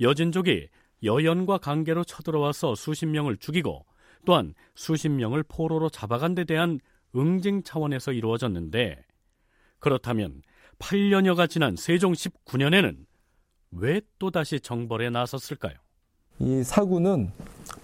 여진족이 0.00 0.68
여연과 1.02 1.58
관계로 1.58 2.04
쳐들어와서 2.04 2.74
수십 2.74 3.06
명을 3.06 3.36
죽이고 3.36 3.84
또한 4.24 4.54
수십 4.74 5.08
명을 5.08 5.42
포로로 5.42 5.88
잡아간 5.90 6.34
데 6.34 6.44
대한 6.44 6.78
응징 7.14 7.62
차원에서 7.62 8.12
이루어졌는데 8.12 9.04
그렇다면 9.78 10.42
8년여가 10.78 11.48
지난 11.48 11.76
세종 11.76 12.12
19년에는 12.12 12.96
왜 13.72 14.00
또다시 14.18 14.60
정벌에 14.60 15.10
나섰을까요? 15.10 15.74
이 16.38 16.62
사구는 16.62 17.30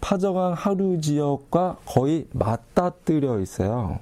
파저강 0.00 0.52
하류 0.54 1.00
지역과 1.00 1.78
거의 1.84 2.26
맞닿뜨려 2.32 3.40
있어요. 3.40 4.00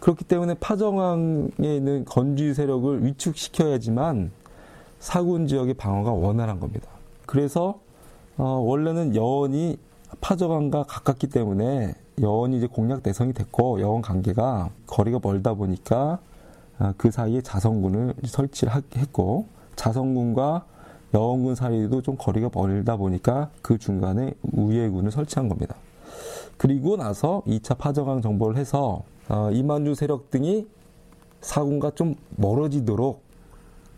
그렇기 0.00 0.24
때문에 0.24 0.54
파정항에 0.54 1.48
있는 1.60 2.04
건주 2.04 2.54
세력을 2.54 3.04
위축시켜야지만 3.04 4.30
사군 5.00 5.46
지역의 5.46 5.74
방어가 5.74 6.12
원활한 6.12 6.60
겁니다. 6.60 6.88
그래서 7.26 7.80
어, 8.38 8.60
원래는 8.60 9.16
여원이 9.16 9.78
파저강과 10.20 10.84
가깝기 10.84 11.26
때문에 11.26 11.94
여원이 12.20 12.58
이제 12.58 12.66
공략 12.68 13.02
대상이 13.02 13.32
됐고 13.32 13.80
여원 13.80 14.00
관계가 14.00 14.70
거리가 14.86 15.18
멀다 15.20 15.54
보니까 15.54 16.20
어, 16.78 16.92
그 16.96 17.10
사이에 17.10 17.40
자성군을 17.42 18.14
설치를 18.24 18.72
했고 18.96 19.46
자성군과 19.74 20.64
여원군 21.14 21.56
사이도 21.56 22.02
좀 22.02 22.16
거리가 22.16 22.50
멀다 22.54 22.96
보니까 22.96 23.50
그 23.60 23.76
중간에 23.76 24.34
우예군을 24.52 25.10
설치한 25.10 25.48
겁니다. 25.48 25.74
그리고 26.56 26.96
나서 26.96 27.42
2차 27.46 27.76
파저강 27.76 28.22
정보를 28.22 28.56
해서 28.56 29.02
어, 29.28 29.50
이만주 29.52 29.96
세력 29.96 30.30
등이 30.30 30.66
사군과 31.40 31.90
좀 31.96 32.14
멀어지도록 32.36 33.20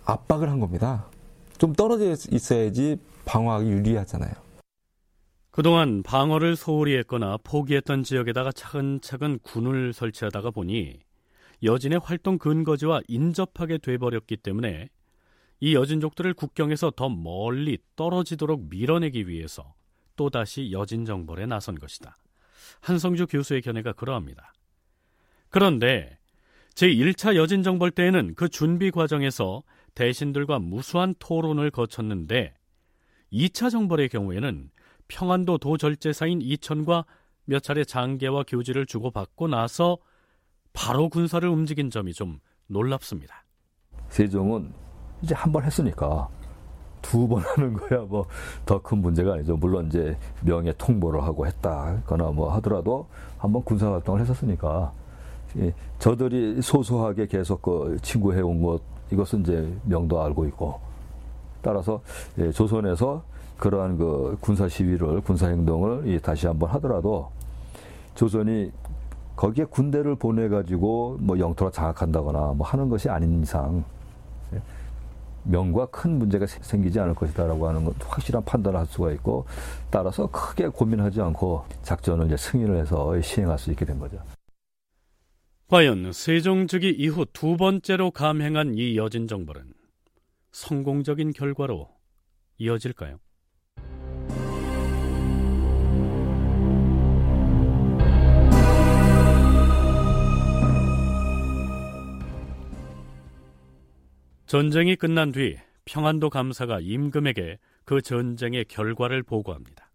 압박을 0.07 0.49
한 0.49 0.61
겁니다. 0.61 1.05
좀 1.59 1.75
떨어져 1.75 2.17
있어야지 2.31 2.99
방어하기 3.25 3.69
유리하잖아요. 3.69 4.33
그동안 5.51 6.03
방어를 6.03 6.57
소홀히 6.57 6.97
했거나 6.99 7.37
포기했던 7.43 8.03
지역에다가 8.03 8.53
차근차근 8.53 9.41
군을 9.41 9.93
설치하다가 9.93 10.53
보니 10.53 11.01
여진의 11.63 12.01
활동 12.03 12.39
근거지와 12.39 13.01
인접하게 13.09 13.79
돼버렸기 13.79 14.39
때문에 14.39 14.89
이 15.61 15.75
여진족들을 15.75 16.33
국경에서 16.35 16.93
더 16.93 17.09
멀리 17.09 17.79
떨어지도록 17.97 18.69
밀어내기 18.71 19.29
위해서 19.29 19.75
또다시 20.17 20.73
여진 20.73 21.05
정벌에 21.05 21.47
나선 21.47 21.79
것이다. 21.79 22.17
한성주 22.81 23.27
교수의 23.27 23.61
견해가 23.63 23.93
그러합니다. 23.93 24.53
그런데 25.51 26.19
제1차 26.75 27.37
여진 27.37 27.63
정벌 27.63 27.91
때에는 27.91 28.35
그 28.37 28.49
준비 28.49 28.91
과정에서 28.91 29.63
대신들과 29.95 30.59
무수한 30.61 31.15
토론을 31.19 31.71
거쳤는데 31.71 32.55
2차 33.33 33.71
정벌의 33.71 34.09
경우에는 34.09 34.71
평안도 35.09 35.59
도절제사인 35.59 36.41
이천과 36.43 37.05
몇 37.45 37.63
차례 37.63 37.85
장계와 37.85 38.45
교지를 38.47 38.87
주고받고 38.87 39.49
나서 39.49 39.99
바로 40.73 41.09
군사를 41.09 41.47
움직인 41.49 41.91
점이 41.91 42.13
좀 42.13 42.39
놀랍습니다. 42.69 43.45
세종은 44.09 44.73
이제 45.23 45.35
한 45.35 45.53
번 45.53 45.65
했으니까 45.65 46.29
두 47.03 47.27
번 47.27 47.43
하는 47.57 47.73
거야 47.75 48.01
뭐 48.03 48.27
더 48.67 48.79
큰 48.81 48.99
문제가 48.99 49.35
아니죠. 49.35 49.57
물론 49.57 49.87
이제 49.87 50.17
명예 50.45 50.73
통보를 50.77 51.23
하고 51.23 51.47
했다거나 51.47 52.31
뭐 52.31 52.53
하더라도 52.57 53.09
한 53.39 53.53
번 53.53 53.65
군사 53.65 53.91
활동을 53.91 54.21
했었으니까 54.21 54.93
저들이 55.99 56.63
소소하게 56.63 57.27
계속 57.27 57.63
그 57.63 57.97
친구해 58.03 58.41
온 58.41 58.63
것 58.63 58.81
이것은 59.11 59.41
이제 59.41 59.77
명도 59.85 60.23
알고 60.23 60.47
있고 60.47 60.81
따라서 61.63 62.01
예, 62.39 62.51
조선에서 62.51 63.23
그러한 63.59 63.99
그 63.99 64.37
군사 64.41 64.69
시위를 64.69 65.21
군사 65.21 65.49
행동을 65.49 66.21
다시 66.21 66.47
한번 66.47 66.71
하더라도 66.71 67.31
조선이 68.15 68.73
거기에 69.37 69.65
군대를 69.65 70.17
보내 70.17 70.49
가지고 70.49 71.17
뭐 71.21 71.39
영토를 71.39 71.73
장악한다거나 71.73 72.55
뭐 72.55 72.67
하는 72.67 72.89
것이 72.89 73.09
아닌 73.09 73.43
이상 73.43 73.85
예, 74.55 74.61
명과 75.45 75.87
큰 75.87 76.19
문제가 76.19 76.47
생기지 76.47 77.01
않을 77.01 77.15
것이다라고 77.15 77.69
하는 77.69 77.85
건 77.85 77.95
확실한 77.99 78.45
판단을 78.45 78.79
할 78.79 78.87
수가 78.87 79.13
있고 79.13 79.47
따라서 79.91 80.27
크게 80.27 80.69
고민하지 80.69 81.21
않고 81.21 81.65
작전을 81.83 82.27
이제 82.27 82.37
승인을 82.37 82.77
해서 82.77 83.19
시행할 83.21 83.59
수 83.59 83.71
있게 83.71 83.85
된 83.85 83.99
거죠. 83.99 84.19
과연 85.69 86.13
세종즉위 86.13 86.97
이후 86.99 87.25
두 87.33 87.57
번째로 87.57 88.11
감행한 88.11 88.75
이 88.75 88.97
여진 88.97 89.29
정벌은 89.29 89.80
성공적인 90.53 91.33
결과로 91.33 91.89
이어질까요? 92.59 93.19
전쟁이 104.47 104.97
끝난 104.97 105.31
뒤 105.31 105.57
평안도 105.85 106.29
감사가 106.29 106.81
임금에게 106.81 107.59
그 107.85 108.03
전쟁의 108.03 108.65
결과를 108.65 109.23
보고합니다. 109.23 109.93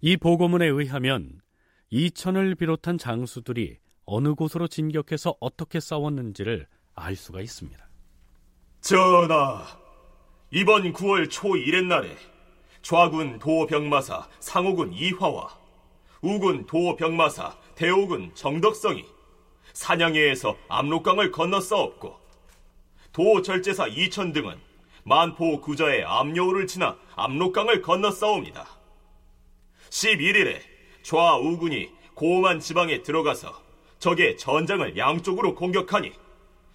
이 0.00 0.16
보고문에 0.16 0.66
의하면 0.66 1.40
이천을 1.90 2.54
비롯한 2.54 2.96
장수들이 2.96 3.78
어느 4.04 4.34
곳으로 4.34 4.68
진격해서 4.68 5.34
어떻게 5.40 5.80
싸웠는지를 5.80 6.66
알 6.94 7.14
수가 7.14 7.42
있습니다. 7.42 7.87
전하, 8.88 9.66
이번 10.50 10.94
9월 10.94 11.28
초1의 11.28 11.84
날에 11.84 12.16
좌군 12.80 13.38
도병마사 13.38 14.26
상호군 14.40 14.94
이화와 14.94 15.54
우군 16.22 16.64
도병마사 16.64 17.54
대오군 17.74 18.30
정덕성이 18.34 19.04
사냥해에서 19.74 20.56
압록강을 20.68 21.32
건너 21.32 21.60
싸웠고 21.60 22.18
도절제사 23.12 23.88
이천 23.88 24.32
등은 24.32 24.58
만포 25.04 25.60
구저의 25.60 26.04
압여우를 26.06 26.66
지나 26.66 26.96
압록강을 27.14 27.82
건너 27.82 28.10
싸웁니다. 28.10 28.66
11일에 29.90 30.62
좌우군이 31.02 31.90
고만 32.14 32.58
지방에 32.58 33.02
들어가서 33.02 33.52
적의 33.98 34.38
전장을 34.38 34.96
양쪽으로 34.96 35.54
공격하니 35.56 36.10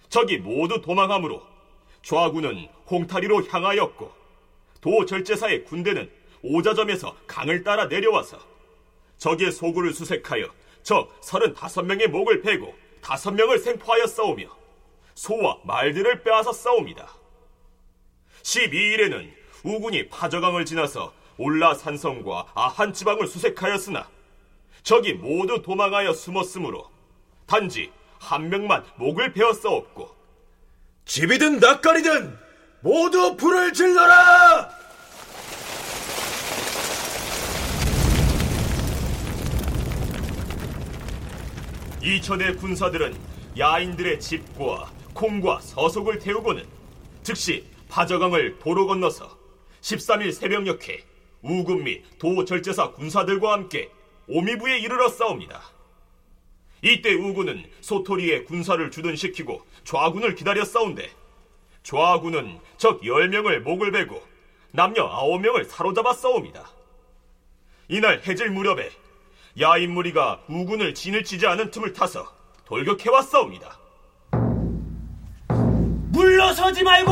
적이 0.08 0.38
모두 0.38 0.80
도망하므로 0.80 1.53
좌군은 2.04 2.68
홍타리로 2.90 3.46
향하였고 3.46 4.12
도절제사의 4.82 5.64
군대는 5.64 6.10
오자점에서 6.42 7.16
강을 7.26 7.64
따라 7.64 7.86
내려와서 7.86 8.38
적의 9.16 9.50
소굴을 9.50 9.94
수색하여 9.94 10.46
적 10.82 11.18
35명의 11.22 12.08
목을 12.08 12.42
베고 12.42 12.74
5명을 13.00 13.58
생포하여 13.58 14.06
싸우며 14.06 14.46
소와 15.14 15.58
말들을 15.64 16.22
빼앗아 16.22 16.52
싸웁니다. 16.52 17.08
12일에는 18.42 19.30
우군이 19.62 20.08
파저강을 20.08 20.66
지나서 20.66 21.14
올라산성과 21.38 22.52
아한 22.54 22.92
지방을 22.92 23.26
수색하였으나 23.26 24.08
적이 24.82 25.14
모두 25.14 25.62
도망하여 25.62 26.12
숨었으므로 26.12 26.90
단지 27.46 27.90
한 28.18 28.50
명만 28.50 28.84
목을 28.96 29.32
베어 29.32 29.54
싸웠고 29.54 30.23
집이든 31.04 31.58
낯가리든 31.58 32.38
모두 32.80 33.36
불을 33.36 33.72
질러라! 33.72 34.68
이천의 42.02 42.56
군사들은 42.56 43.16
야인들의 43.56 44.20
집과 44.20 44.92
콩과 45.14 45.60
서속을 45.60 46.18
태우고는 46.18 46.66
즉시 47.22 47.64
파저강을 47.88 48.58
도로 48.58 48.86
건너서 48.86 49.38
13일 49.80 50.32
새벽녘에 50.32 51.04
우군 51.42 51.84
및 51.84 52.04
도절제사 52.18 52.92
군사들과 52.92 53.52
함께 53.52 53.90
오미부에 54.26 54.78
이르러 54.78 55.08
싸웁니다. 55.08 55.73
이때 56.84 57.14
우군은 57.14 57.64
소토리에 57.80 58.44
군사를 58.44 58.90
주둔시키고 58.90 59.62
좌군을 59.84 60.34
기다려 60.34 60.66
싸운데 60.66 61.10
좌군은 61.82 62.60
적 62.76 63.00
10명을 63.00 63.60
목을 63.60 63.90
베고 63.90 64.22
남녀 64.70 65.08
9명을 65.08 65.66
사로잡아 65.66 66.12
싸웁니다. 66.12 66.68
이날 67.88 68.20
해질 68.26 68.50
무렵에 68.50 68.90
야인 69.58 69.92
무리가 69.92 70.42
우군을 70.46 70.92
진을 70.92 71.24
치지 71.24 71.46
않은 71.46 71.70
틈을 71.70 71.94
타서 71.94 72.30
돌격해와 72.66 73.22
싸웁니다. 73.22 73.78
물러서지 76.12 76.82
말고 76.82 77.10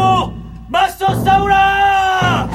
맞서 0.69 1.15
싸우라! 1.25 2.51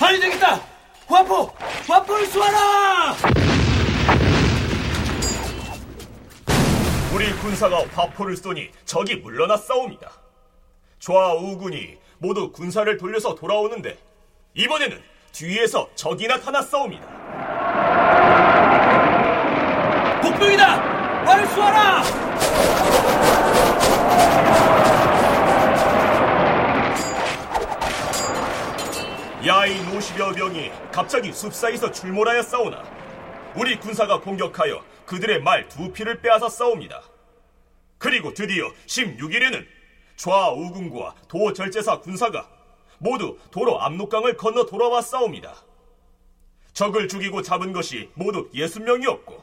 아니 0.00 0.18
되겠다! 0.18 0.67
화포! 1.08 1.50
화포를 1.88 2.26
쏘아라! 2.26 3.16
우리 7.14 7.32
군사가 7.38 7.82
화포를 7.94 8.36
쏘니 8.36 8.68
적이 8.84 9.16
물러나 9.16 9.56
싸웁니다. 9.56 10.10
좌우군이 11.00 11.96
모두 12.18 12.52
군사를 12.52 12.94
돌려서 12.98 13.34
돌아오는데 13.34 13.96
이번에는 14.52 15.00
뒤에서 15.32 15.88
적이 15.94 16.26
나타나 16.28 16.60
싸웁니다. 16.60 17.06
복병이다! 20.20 20.66
활을 21.24 21.46
쏘아라! 21.46 22.02
야인 29.46 29.82
50여 29.92 30.36
명이 30.36 30.70
갑자기 30.98 31.32
숲사이에서 31.32 31.92
출몰하여 31.92 32.42
싸우나 32.42 32.82
우리 33.54 33.78
군사가 33.78 34.18
공격하여 34.20 34.84
그들의 35.06 35.42
말 35.42 35.68
두 35.68 35.92
피를 35.92 36.20
빼앗아 36.20 36.48
싸웁니다. 36.48 37.04
그리고 37.98 38.34
드디어 38.34 38.68
16일에는 38.86 39.64
좌우군과 40.16 41.14
도절제사 41.28 42.00
군사가 42.00 42.48
모두 42.98 43.38
도로 43.52 43.80
압록강을 43.80 44.36
건너 44.36 44.66
돌아와 44.66 45.00
싸웁니다. 45.00 45.54
적을 46.72 47.06
죽이고 47.06 47.42
잡은 47.42 47.72
것이 47.72 48.10
모두 48.14 48.50
60명이었고 48.50 49.40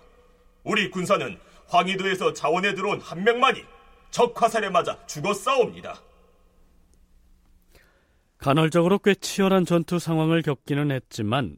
우리 0.66 0.92
군사는 0.92 1.40
황희도에서 1.70 2.34
자원에 2.34 2.74
들어온 2.74 3.00
한 3.00 3.24
명만이 3.24 3.64
적 4.12 4.42
화살에 4.42 4.70
맞아 4.70 4.98
죽어 5.08 5.34
싸웁니다. 5.34 6.02
간헐적으로 8.38 9.00
꽤 9.00 9.16
치열한 9.16 9.66
전투 9.66 10.00
상황을 10.00 10.42
겪기는 10.42 10.92
했지만 10.92 11.58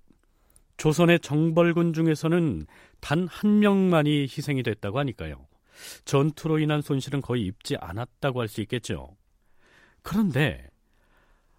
조선의 0.77 1.19
정벌군 1.21 1.93
중에서는 1.93 2.67
단 2.99 3.27
한 3.27 3.59
명만이 3.59 4.23
희생이 4.23 4.63
됐다고 4.63 4.99
하니까요. 4.99 5.47
전투로 6.05 6.59
인한 6.59 6.81
손실은 6.81 7.21
거의 7.21 7.43
입지 7.45 7.75
않았다고 7.77 8.41
할 8.41 8.47
수 8.47 8.61
있겠죠. 8.61 9.15
그런데 10.01 10.67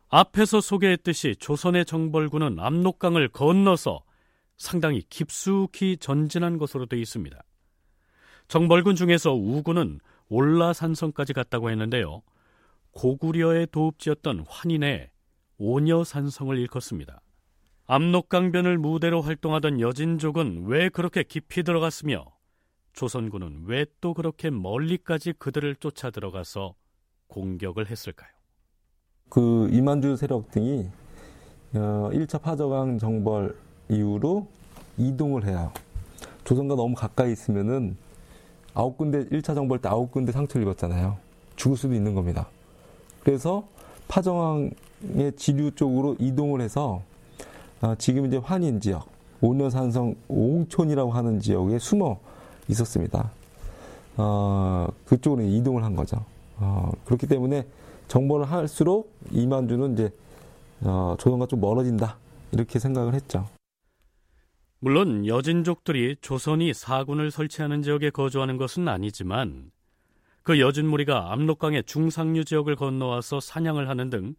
앞에서 0.09 0.61
소개했듯이 0.61 1.37
조선의 1.39 1.85
정벌군은 1.85 2.59
압록강을 2.59 3.29
건너서 3.29 4.03
상당히 4.57 5.03
깊숙이 5.09 5.99
전진한 5.99 6.59
것으로 6.59 6.87
되어 6.87 6.99
있습니다. 6.99 7.41
정벌군 8.49 8.97
중에서 8.97 9.35
우군은 9.35 10.01
올라산성까지 10.31 11.33
갔다고 11.35 11.71
했는데요. 11.71 12.23
고구려의 12.99 13.69
도읍지였던 13.71 14.45
환인의 14.49 15.11
오녀산성을 15.59 16.59
일컫습니다. 16.59 17.21
압록강변을 17.87 18.79
무대로 18.79 19.21
활동하던 19.21 19.81
여진족은 19.81 20.65
왜 20.67 20.89
그렇게 20.89 21.23
깊이 21.23 21.63
들어갔으며 21.63 22.25
조선군은 22.95 23.67
왜 23.67 23.87
또 24.01 24.15
그렇게 24.15 24.51
멀리까지 24.51 25.35
그들을 25.39 25.77
쫓아 25.77 26.11
들어가서 26.11 26.75
공격을 27.29 27.89
했을까요? 27.89 28.31
그 29.29 29.69
이만주 29.71 30.17
세력 30.17 30.51
등이 30.51 30.89
1차 31.73 32.35
어, 32.35 32.39
파저강 32.39 32.99
정벌 32.99 33.57
이후로 33.89 34.49
이동을 34.97 35.47
해요. 35.47 35.73
조선과 36.43 36.75
너무 36.75 36.97
가까이 36.97 37.31
있으면은 37.31 37.97
아홉 38.75 38.99
군데 38.99 39.25
1차 39.27 39.55
정벌 39.55 39.81
때 39.81 39.89
아홉 39.89 40.11
군데 40.11 40.33
상처를 40.33 40.67
입었잖아요. 40.67 41.17
죽을 41.55 41.77
수도 41.77 41.95
있는 41.95 42.17
겁니다. 42.17 42.49
그래서 43.29 43.63
파정항의 44.09 44.73
지류 45.37 45.71
쪽으로 45.73 46.17
이동을 46.19 46.63
해서 46.63 47.03
어, 47.83 47.95
지금 47.99 48.25
이제 48.25 48.39
환인 48.39 48.81
지역, 48.81 49.07
오녀산성 49.43 50.15
옹촌이라고 50.29 51.13
하는 51.13 51.39
지역에 51.39 51.79
숨어 51.79 52.19
있었습니다. 52.69 53.31
어, 54.17 54.89
그쪽으로 55.05 55.43
이동을 55.43 55.85
한 55.85 55.95
거죠. 55.95 56.25
어, 56.57 56.91
그렇기 57.05 57.27
때문에 57.27 57.67
정벌을 58.09 58.51
할수록 58.51 59.13
이만주는 59.31 59.93
이제 59.93 60.11
어, 60.81 61.15
조선과 61.19 61.49
좀 61.49 61.61
멀어진다 61.61 62.17
이렇게 62.53 62.79
생각을 62.79 63.13
했죠. 63.13 63.47
물론 64.79 65.27
여진족들이 65.27 66.17
조선이 66.23 66.73
사군을 66.73 67.31
설치하는 67.31 67.83
지역에 67.83 68.09
거주하는 68.09 68.57
것은 68.57 68.89
아니지만 68.89 69.71
그 70.49 70.61
여진 70.61 70.89
무리가 70.89 71.31
압록강의 71.31 71.85
중상류 71.85 72.47
지역을 72.47 72.75
건너와서 72.75 73.39
사냥을 73.39 73.87
하는 73.91 74.09
등 74.09 74.35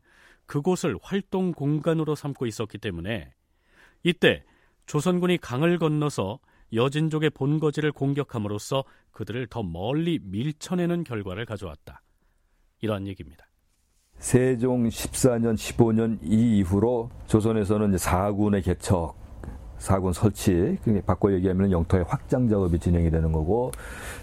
그곳을 0.47 0.97
활동 1.03 1.51
공간으로 1.51 2.15
삼고 2.15 2.47
있었기 2.47 2.79
때문에 2.79 3.31
이때 4.01 4.43
조선군이 4.87 5.37
강을 5.37 5.77
건너서 5.77 6.39
여진족의 6.73 7.29
본거지를 7.29 7.91
공격함으로써 7.91 8.85
그들을 9.11 9.45
더 9.51 9.61
멀리 9.61 10.17
밀쳐내는 10.23 11.03
결과를 11.03 11.45
가져왔다. 11.45 12.01
이러한 12.81 13.05
얘기입니다. 13.05 13.47
세종 14.17 14.89
14년, 14.89 15.53
15년 15.53 16.17
이후로 16.23 17.11
조선에서는 17.27 17.99
사군의 17.99 18.63
개척, 18.63 19.15
사군 19.79 20.13
설치, 20.13 20.77
바꿔 21.05 21.31
얘기하면 21.33 21.71
영토의 21.71 22.03
확장 22.07 22.47
작업이 22.47 22.79
진행이 22.79 23.09
되는 23.09 23.31
거고, 23.31 23.71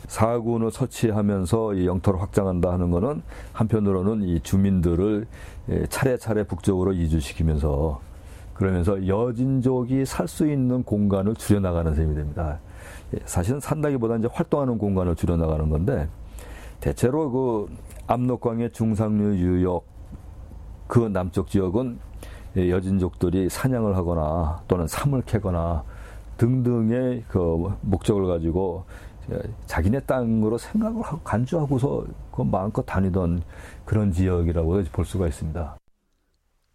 사군을 0.07 0.71
설치하면서 0.71 1.85
영토를 1.87 2.21
확장한다 2.21 2.73
하는 2.73 2.91
거는 2.91 3.23
한편으로는 3.53 4.23
이 4.23 4.41
주민들을 4.41 5.27
예, 5.71 5.87
차례차례 5.87 6.45
북쪽으로 6.45 6.93
이주시키면서 6.93 8.01
그러면서 8.55 9.07
여진족이 9.07 10.05
살 10.07 10.29
수 10.29 10.47
있는 10.47 10.83
공간을 10.85 11.35
줄여나가는 11.35 11.95
셈이 11.95 12.15
됩니다. 12.15 12.61
예, 13.15 13.19
사실은 13.25 13.59
산다기보다 13.59 14.17
이제 14.17 14.29
활동하는 14.31 14.79
공간을 14.79 15.17
줄여나가는 15.17 15.69
건데, 15.71 16.09
대체로 16.81 17.31
그 17.31 17.67
압록강의 18.07 18.73
중상류 18.73 19.37
유역 19.39 19.85
그 20.87 21.01
남쪽 21.01 21.49
지역은 21.49 21.99
여진족들이 22.57 23.49
사냥을 23.49 23.97
하거나 23.97 24.63
또는 24.69 24.87
삼을 24.87 25.23
캐거나 25.23 25.85
등등의 26.39 27.25
그 27.29 27.39
목적을 27.83 28.27
가지고 28.27 28.85
자기네 29.67 30.01
땅으로 30.01 30.57
생각을 30.59 31.03
하고 31.03 31.21
간주하고서 31.21 32.07
그 32.33 32.43
마음껏 32.43 32.83
다니던 32.83 33.43
그런 33.85 34.13
지역이라고 34.13 34.85
볼 34.93 35.05
수가 35.05 35.27
있습니다. 35.27 35.77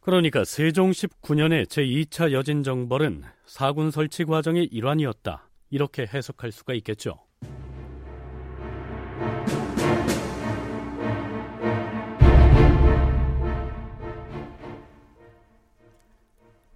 그러니까 0.01 0.43
세종 0.43 0.91
19년의 0.91 1.67
제2차 1.67 2.31
여진정벌은 2.31 3.23
사군 3.45 3.91
설치 3.91 4.25
과정의 4.25 4.65
일환이었다. 4.65 5.47
이렇게 5.69 6.07
해석할 6.11 6.51
수가 6.51 6.73
있겠죠. 6.73 7.19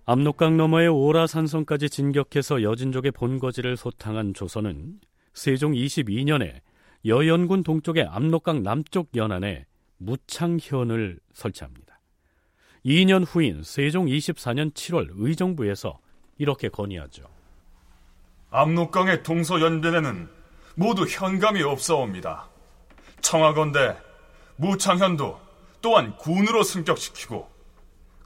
압록강 0.07 0.55
너머의 0.55 0.87
오라산성까지 0.87 1.89
진격해서 1.89 2.61
여진족의 2.61 3.11
본거지를 3.11 3.75
소탕한 3.75 4.35
조선은 4.35 4.99
세종 5.33 5.71
22년에 5.71 6.61
여연군 7.05 7.63
동쪽의 7.63 8.03
압록강 8.03 8.61
남쪽 8.61 9.09
연안에 9.15 9.65
무창현을 9.97 11.19
설치합니다. 11.33 11.99
2년 12.85 13.25
후인 13.27 13.63
세종 13.63 14.05
24년 14.05 14.71
7월 14.73 15.09
의정부에서 15.15 15.97
이렇게 16.37 16.69
건의하죠. 16.69 17.23
압록강의 18.51 19.23
동서연변에는 19.23 20.29
모두 20.75 21.05
현감이 21.05 21.63
없사옵니다. 21.63 22.47
청하건대 23.21 23.97
무창현도 24.57 25.41
또한 25.81 26.15
군으로 26.17 26.61
승격시키고 26.61 27.49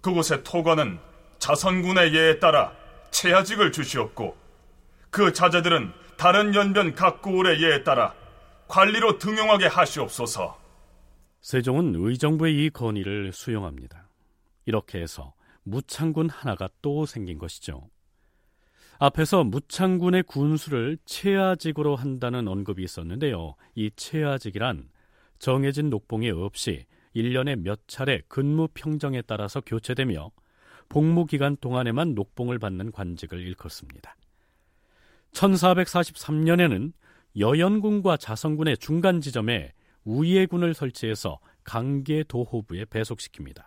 그곳의 0.01 0.43
토관은 0.43 0.99
자선군의 1.39 2.13
예에 2.13 2.39
따라 2.39 2.73
체하직을 3.11 3.71
주시옵고 3.71 4.37
그 5.09 5.33
자제들은 5.33 5.91
다른 6.17 6.53
연변 6.53 6.93
각 6.93 7.21
고을의 7.21 7.63
예에 7.63 7.83
따라 7.83 8.13
관리로 8.67 9.17
등용하게 9.17 9.67
하시옵소서. 9.67 10.59
세종은 11.41 11.95
의정부의 11.95 12.65
이 12.65 12.69
건의를 12.69 13.31
수용합니다. 13.33 14.09
이렇게 14.65 15.01
해서 15.01 15.33
무창군 15.63 16.29
하나가 16.29 16.69
또 16.81 17.05
생긴 17.05 17.39
것이죠. 17.39 17.89
앞에서 18.99 19.45
무창군의 19.45 20.23
군수를 20.23 20.97
체하직으로 21.05 21.95
한다는 21.95 22.47
언급이 22.47 22.83
있었는데요. 22.83 23.55
이 23.73 23.89
체하직이란 23.95 24.89
정해진 25.39 25.89
녹봉이 25.89 26.29
없이 26.31 26.85
1년에 27.15 27.55
몇 27.55 27.87
차례 27.87 28.21
근무 28.27 28.67
평정에 28.73 29.21
따라서 29.21 29.61
교체되며 29.61 30.31
복무 30.89 31.25
기간 31.25 31.55
동안에만 31.57 32.15
녹봉을 32.15 32.59
받는 32.59 32.91
관직을 32.91 33.39
일컫습니다. 33.39 34.15
1443년에는 35.33 36.91
여연군과 37.37 38.17
자성군의 38.17 38.77
중간 38.77 39.21
지점에 39.21 39.73
우예군을 40.03 40.73
설치해서 40.73 41.39
강계 41.63 42.23
도호부에 42.23 42.85
배속시킵니다. 42.85 43.65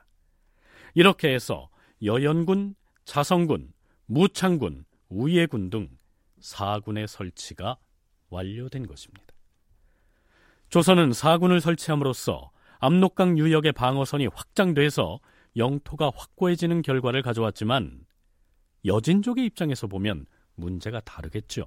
이렇게 0.95 1.33
해서 1.33 1.71
여연군, 2.03 2.75
자성군, 3.05 3.73
무창군, 4.07 4.85
우예군 5.09 5.71
등 5.71 5.89
사군의 6.41 7.07
설치가 7.07 7.77
완료된 8.31 8.87
것입니다. 8.87 9.27
조선은 10.71 11.13
사군을 11.13 11.61
설치함으로써 11.61 12.51
압록강 12.81 13.39
유역의 13.39 13.73
방어선이 13.73 14.27
확장돼서 14.27 15.21
영토가 15.57 16.11
확고해지는 16.15 16.83
결과를 16.83 17.23
가져왔지만 17.23 18.01
여진족의 18.85 19.45
입장에서 19.47 19.87
보면 19.87 20.27
문제가 20.55 21.01
다르겠죠. 21.01 21.65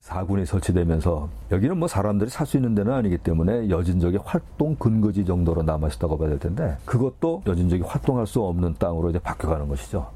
사군이 0.00 0.44
설치되면서 0.46 1.28
여기는 1.52 1.78
뭐 1.78 1.86
사람들이 1.86 2.28
살 2.28 2.44
수 2.44 2.56
있는 2.56 2.74
데는 2.74 2.92
아니기 2.92 3.18
때문에 3.18 3.68
여진족의 3.68 4.20
활동 4.24 4.74
근거지 4.74 5.24
정도로 5.24 5.62
남아있다고 5.62 6.18
봐야 6.18 6.28
될 6.30 6.38
텐데 6.40 6.76
그것도 6.84 7.42
여진족이 7.46 7.82
활동할 7.84 8.26
수 8.26 8.42
없는 8.42 8.74
땅으로 8.74 9.10
이제 9.10 9.20
바뀌어가는 9.20 9.68
것이죠. 9.68 10.10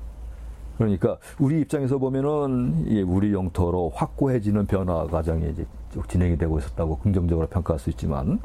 그러니까 0.79 1.19
우리 1.39 1.61
입장에서 1.61 1.99
보면은 1.99 3.05
우리 3.07 3.33
영토로 3.33 3.91
확고해지는 3.95 4.67
변화 4.67 5.07
과정이 5.07 5.51
이제 5.51 5.65
쭉 5.93 6.07
진행이 6.09 6.37
되고 6.37 6.59
있었다고 6.59 6.99
긍정적으로 6.99 7.47
평가할 7.47 7.79
수 7.79 7.89
있지만 7.91 8.39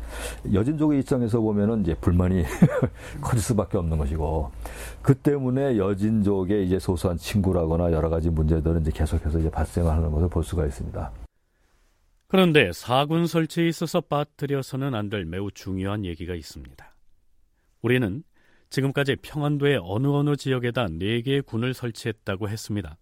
여진족의 0.53 0.99
입장에서 0.99 1.41
보면은 1.41 1.81
이제 1.81 1.93
불만이 1.95 2.43
커질 3.19 3.41
수밖에 3.41 3.77
없는 3.77 3.97
것이고 3.97 4.51
그 5.01 5.13
때문에 5.15 5.77
여진족의 5.77 6.65
이제 6.65 6.79
소소한 6.79 7.17
친구라거나 7.17 7.91
여러 7.91 8.09
가지 8.09 8.29
문제들은 8.29 8.81
이제 8.81 8.91
계속해서 8.91 9.39
이제 9.39 9.49
발생하는 9.49 10.11
것을 10.11 10.29
볼 10.29 10.43
수가 10.43 10.65
있습니다. 10.65 11.11
그런데 12.27 12.71
사군 12.71 13.27
설치에 13.27 13.67
있어서 13.67 13.99
빠뜨려서는 13.99 14.95
안 14.95 15.09
될 15.09 15.25
매우 15.25 15.51
중요한 15.51 16.05
얘기가 16.05 16.33
있습니다. 16.33 16.95
우리는 17.81 18.23
지금까지 18.71 19.17
평안도의 19.17 19.79
어느 19.83 20.07
어느 20.07 20.35
지역에다 20.35 20.87
4개의 20.87 21.45
군을 21.45 21.73
설치했다고 21.73 22.49
했습니다. 22.49 22.97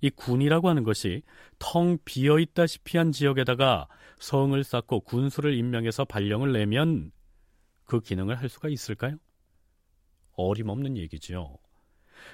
이 0.00 0.08
군이라고 0.08 0.68
하는 0.68 0.82
것이 0.82 1.22
텅 1.58 1.98
비어 2.04 2.38
있다시피 2.38 2.96
한 2.96 3.12
지역에다가 3.12 3.88
성을 4.18 4.62
쌓고 4.64 5.00
군수를 5.00 5.54
임명해서 5.54 6.04
발령을 6.06 6.52
내면 6.52 7.10
그 7.84 8.00
기능을 8.00 8.36
할 8.36 8.48
수가 8.48 8.68
있을까요? 8.68 9.16
어림없는 10.36 10.96
얘기지요. 10.96 11.58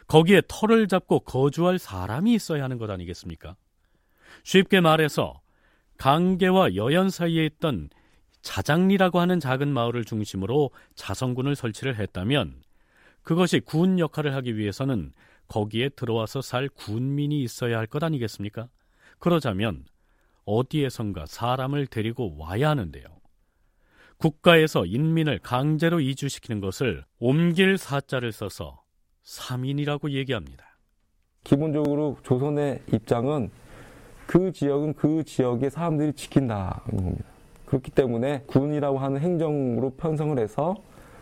거기에 0.07 0.43
터를 0.47 0.87
잡고 0.87 1.21
거주할 1.21 1.79
사람이 1.79 2.35
있어야 2.35 2.63
하는 2.63 2.79
것 2.79 2.91
아니겠습니까? 2.91 3.57
쉽게 4.45 4.81
말해서 4.81 5.41
강계와 5.97 6.75
여연 6.75 7.09
사이에 7.09 7.47
있던 7.47 7.89
자장리라고 8.43 9.19
하는 9.19 9.41
작은 9.41 9.73
마을을 9.73 10.05
중심으로 10.05 10.71
자성군을 10.95 11.57
설치를 11.57 11.97
했다면 11.99 12.66
그것이 13.27 13.59
군 13.59 13.99
역할을 13.99 14.37
하기 14.37 14.57
위해서는 14.57 15.13
거기에 15.49 15.89
들어와서 15.89 16.41
살 16.41 16.69
군민이 16.69 17.43
있어야 17.43 17.77
할 17.77 17.89
것 17.89 18.05
아니겠습니까? 18.05 18.69
그러자면 19.19 19.85
어디에선가 20.45 21.27
사람을 21.27 21.89
데리고 21.89 22.37
와야 22.39 22.71
하는데요. 22.71 23.05
국가에서 24.19 24.87
인민을 24.87 25.41
강제로 25.41 25.99
이주시키는 25.99 26.61
것을 26.61 27.05
옮길 27.19 27.77
사자를 27.79 28.31
써서 28.31 28.85
삼인이라고 29.25 30.13
얘기합니다. 30.13 30.65
기본적으로 31.43 32.19
조선의 32.23 32.81
입장은 32.93 33.51
그 34.29 34.53
지역은 34.53 34.95
그 34.95 35.25
지역의 35.25 35.71
사람들이 35.71 36.13
지킨다는 36.13 36.81
겁니다. 36.87 37.25
그렇기 37.65 37.91
때문에 37.91 38.45
군이라고 38.47 38.99
하는 38.99 39.21
행정으로 39.21 39.91
편성을 39.97 40.39
해서 40.39 40.77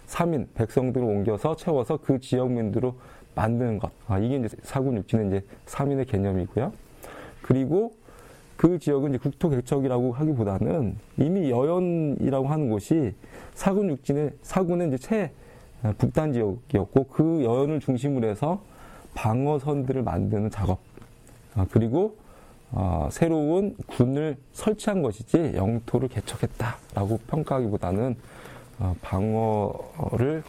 삼인 0.07 0.49
백성들을 0.55 1.07
옮겨서 1.07 1.57
채워서 1.57 1.99
그 2.03 2.21
지역민들로 2.21 2.95
만드는 3.35 3.79
것. 3.79 3.91
아, 4.07 4.19
이게 4.19 4.37
이제 4.37 4.49
사군 4.63 4.97
육지는 4.97 5.29
이제 5.29 5.45
삼인의 5.67 6.07
개념이고요. 6.07 6.73
그리고 7.43 7.95
그 8.57 8.79
지역은 8.79 9.11
이제 9.11 9.19
국토 9.19 9.51
개척이라고 9.51 10.13
하기보다는 10.13 10.97
이미 11.19 11.51
여연이라고 11.51 12.47
하는 12.47 12.71
곳이 12.71 13.15
사군 13.55 13.91
육진의 13.91 14.31
사군의 14.43 14.89
이제 14.89 14.99
최 14.99 15.31
북단 15.99 16.33
지역이었고 16.33 17.05
그 17.09 17.45
여연을 17.45 17.81
중심으로 17.81 18.27
해서 18.27 18.63
방어선들을 19.15 20.03
만드는 20.03 20.51
작업 20.51 20.79
아, 21.55 21.67
그리고 21.71 22.17
어, 22.73 23.09
새로운 23.13 23.77
군을 23.87 24.37
설치한 24.53 25.03
것이지 25.03 25.53
영토를 25.55 26.09
개척했다라고 26.09 27.19
평가하기보다는 27.29 28.13
어, 28.13 28.17
방어를 29.03 30.43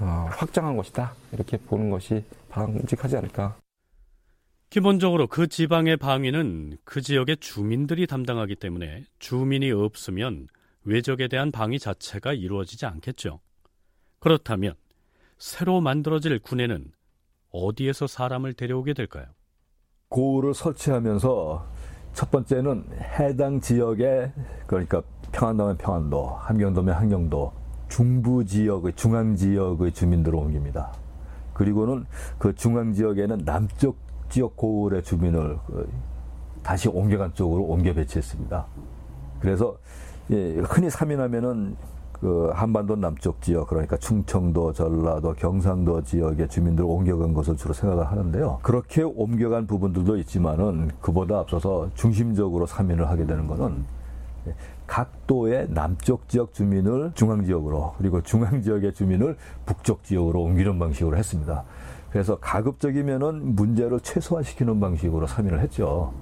어, 0.00 0.26
확장한 0.30 0.76
것이다 0.76 1.14
이렇게 1.32 1.56
보는 1.56 1.90
것이 1.90 2.24
바람직하지 2.48 3.16
않을까. 3.16 3.56
기본적으로 4.70 5.26
그 5.26 5.48
지방의 5.48 5.96
방위는 5.96 6.78
그 6.84 7.00
지역의 7.00 7.38
주민들이 7.38 8.06
담당하기 8.06 8.54
때문에 8.56 9.04
주민이 9.18 9.72
없으면 9.72 10.46
외적에 10.84 11.28
대한 11.28 11.50
방위 11.50 11.78
자체가 11.78 12.32
이루어지지 12.32 12.86
않겠죠. 12.86 13.40
그렇다면 14.20 14.74
새로 15.38 15.80
만들어질 15.80 16.38
군에는 16.38 16.92
어디에서 17.50 18.06
사람을 18.06 18.54
데려오게 18.54 18.94
될까요? 18.94 19.26
고을을 20.08 20.54
설치하면서 20.54 21.66
첫 22.12 22.30
번째는 22.30 22.84
해당 23.18 23.60
지역에 23.60 24.32
그러니까 24.66 25.02
평안도면 25.32 25.76
평안도, 25.78 26.26
함경도면 26.40 26.94
함경도, 26.94 27.52
중부 27.88 28.44
지역의 28.44 28.92
중앙 28.94 29.36
지역의 29.36 29.92
주민들을 29.92 30.38
옮깁니다. 30.38 30.92
그리고는 31.54 32.06
그 32.38 32.54
중앙 32.54 32.92
지역에는 32.92 33.44
남쪽 33.44 33.96
지역 34.28 34.56
고을의 34.56 35.02
주민을 35.02 35.58
그 35.66 35.88
다시 36.62 36.88
옮겨간 36.88 37.34
쪽으로 37.34 37.64
옮겨 37.64 37.92
배치했습니다. 37.92 38.66
그래서 39.40 39.76
예, 40.30 40.56
흔히 40.60 40.88
사민하면은 40.88 41.76
그 42.12 42.50
한반도 42.54 42.96
남쪽 42.96 43.40
지역 43.40 43.68
그러니까 43.68 43.96
충청도, 43.96 44.74
전라도, 44.74 45.32
경상도 45.34 46.02
지역의 46.02 46.48
주민들을 46.48 46.88
옮겨간 46.88 47.32
것을 47.32 47.56
주로 47.56 47.72
생각을 47.72 48.06
하는데요. 48.06 48.58
그렇게 48.62 49.02
옮겨간 49.02 49.66
부분들도 49.66 50.18
있지만은 50.18 50.90
그보다 51.00 51.40
앞서서 51.40 51.88
중심적으로 51.94 52.66
사민을 52.66 53.08
하게 53.08 53.26
되는 53.26 53.46
것은 53.46 53.84
각 54.90 55.24
도의 55.28 55.68
남쪽 55.70 56.28
지역 56.28 56.52
주민을 56.52 57.12
중앙 57.14 57.44
지역으로 57.44 57.94
그리고 57.96 58.20
중앙 58.24 58.60
지역의 58.60 58.92
주민을 58.92 59.36
북쪽 59.64 60.02
지역으로 60.02 60.42
옮기는 60.42 60.80
방식으로 60.80 61.16
했습니다. 61.16 61.64
그래서 62.10 62.40
가급적이면은 62.40 63.54
문제를 63.54 64.00
최소화시키는 64.00 64.80
방식으로 64.80 65.28
사민을 65.28 65.60
했죠. 65.60 66.12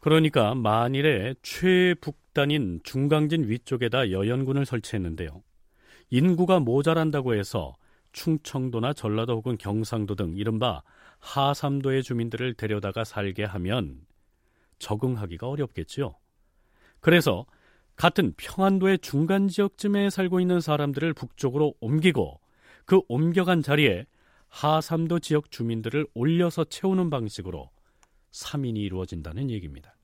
그러니까 0.00 0.54
만일에 0.54 1.34
최북단인 1.40 2.80
중강진 2.82 3.48
위쪽에다 3.48 4.10
여연군을 4.10 4.66
설치했는데요. 4.66 5.42
인구가 6.10 6.60
모자란다고 6.60 7.34
해서 7.34 7.76
충청도나 8.12 8.92
전라도 8.92 9.36
혹은 9.36 9.56
경상도 9.56 10.16
등 10.16 10.36
이른바 10.36 10.82
하삼도의 11.20 12.02
주민들을 12.02 12.52
데려다가 12.54 13.04
살게 13.04 13.44
하면 13.44 14.00
적응하기가 14.78 15.48
어렵겠지요. 15.48 16.14
그래서 17.02 17.44
같은 17.96 18.32
평안도의 18.36 19.00
중간 19.00 19.48
지역쯤에 19.48 20.08
살고 20.08 20.40
있는 20.40 20.60
사람들을 20.60 21.12
북쪽으로 21.12 21.74
옮기고 21.80 22.40
그 22.86 23.00
옮겨간 23.08 23.60
자리에 23.60 24.06
하삼도 24.48 25.18
지역 25.18 25.50
주민들을 25.50 26.06
올려서 26.14 26.64
채우는 26.64 27.10
방식으로 27.10 27.70
3인이 28.30 28.78
이루어진다는 28.78 29.50
얘기입니다. 29.50 29.96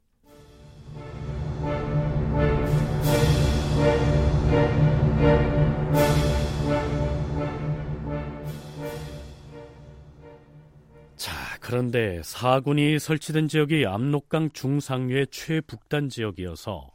그런데 11.69 12.23
사군이 12.25 12.99
설치된 12.99 13.47
지역이 13.47 13.85
압록강 13.85 14.53
중상류의 14.55 15.27
최북단 15.31 16.09
지역이어서 16.09 16.91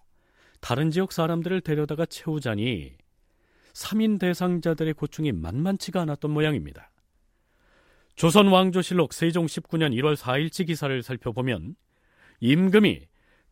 다른 0.61 0.89
지역 0.89 1.11
사람들을 1.11 1.61
데려다가 1.61 2.07
채우자니 2.07 2.93
3인 3.73 4.19
대상자들의 4.19 4.95
고충이 4.95 5.31
만만치가 5.31 6.01
않았던 6.01 6.31
모양입니다. 6.31 6.89
조선 8.15 8.47
왕조실록 8.47 9.13
세종 9.13 9.45
19년 9.45 9.93
1월 9.93 10.15
4일치 10.15 10.65
기사를 10.65 11.03
살펴보면 11.03 11.75
임금이 12.39 13.01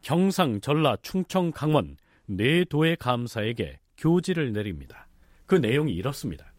경상, 0.01 0.59
전라, 0.59 0.97
충청, 1.03 1.51
강원 1.51 1.97
네 2.26 2.63
도의 2.63 2.95
감사에게 2.95 3.80
교지를 3.95 4.53
내립니다. 4.53 5.07
그 5.45 5.53
내용이 5.53 5.93
이렇습니다. 5.93 6.51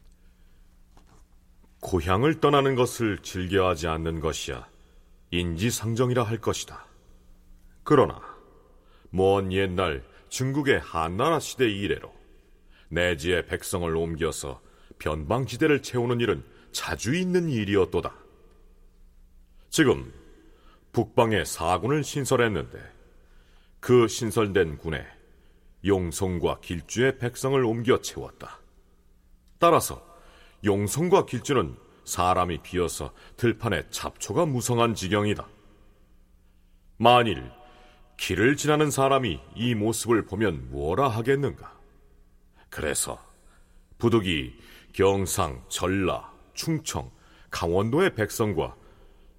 고향을 1.83 2.41
떠나는 2.41 2.77
것을 2.77 3.19
즐겨하지 3.19 3.89
않는 3.89 4.21
것이야 4.21 4.69
인지상정이라 5.33 6.23
할 6.23 6.39
것이다. 6.39 6.87
그러나 7.83 8.21
먼 9.11 9.53
옛날 9.53 10.05
중국의 10.29 10.79
한나라 10.79 11.41
시대 11.41 11.69
이래로 11.69 12.15
내지의 12.89 13.47
백성을 13.47 13.95
옮겨서 13.95 14.63
변방지대를 15.01 15.83
채우는 15.83 16.21
일은 16.21 16.45
자주 16.71 17.17
있는 17.17 17.49
일이었도다. 17.49 18.15
지금 19.69 20.13
북방에 20.93 21.45
사군을 21.45 22.05
신설했는데 22.05 22.79
그 23.81 24.07
신설된 24.07 24.79
군에 24.79 25.05
용성과 25.85 26.61
길주의 26.61 27.19
백성을 27.19 27.63
옮겨 27.65 28.01
채웠다. 28.01 28.61
따라서 29.59 30.12
용성과 30.65 31.27
길주는 31.27 31.77
사람이 32.05 32.59
비어서 32.63 33.13
들판에 33.37 33.89
잡초가 33.91 34.47
무성한 34.47 34.95
지경이다. 34.95 35.47
만일 36.99 37.51
길을 38.17 38.57
지나는 38.57 38.91
사람이 38.91 39.41
이 39.57 39.75
모습을 39.75 40.25
보면 40.27 40.71
뭐라 40.71 41.09
하겠는가? 41.09 41.77
그래서 42.71 43.19
부득이 43.99 44.55
경상, 44.93 45.65
전라, 45.69 46.33
충청, 46.55 47.11
강원도의 47.51 48.15
백성과 48.15 48.77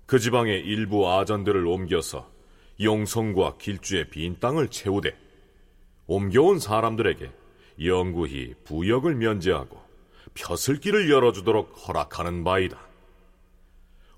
그 0.05 0.19
지방의 0.19 0.61
일부 0.61 1.09
아전들을 1.09 1.65
옮겨서 1.65 2.29
용성과 2.81 3.57
길주의 3.57 4.09
빈 4.09 4.39
땅을 4.39 4.69
채우되 4.69 5.17
옮겨온 6.07 6.59
사람들에게 6.59 7.31
영구히 7.85 8.53
부역을 8.65 9.15
면제하고 9.15 9.82
벼슬길을 10.33 11.09
열어주도록 11.09 11.87
허락하는 11.87 12.43
바이다. 12.43 12.79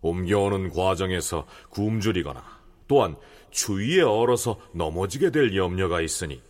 옮겨오는 0.01 0.69
과정에서 0.69 1.47
굶주리거나 1.69 2.43
또한 2.87 3.15
주위에 3.51 4.01
얼어서 4.01 4.59
넘어지게 4.73 5.31
될 5.31 5.55
염려가 5.55 6.01
있으니 6.01 6.41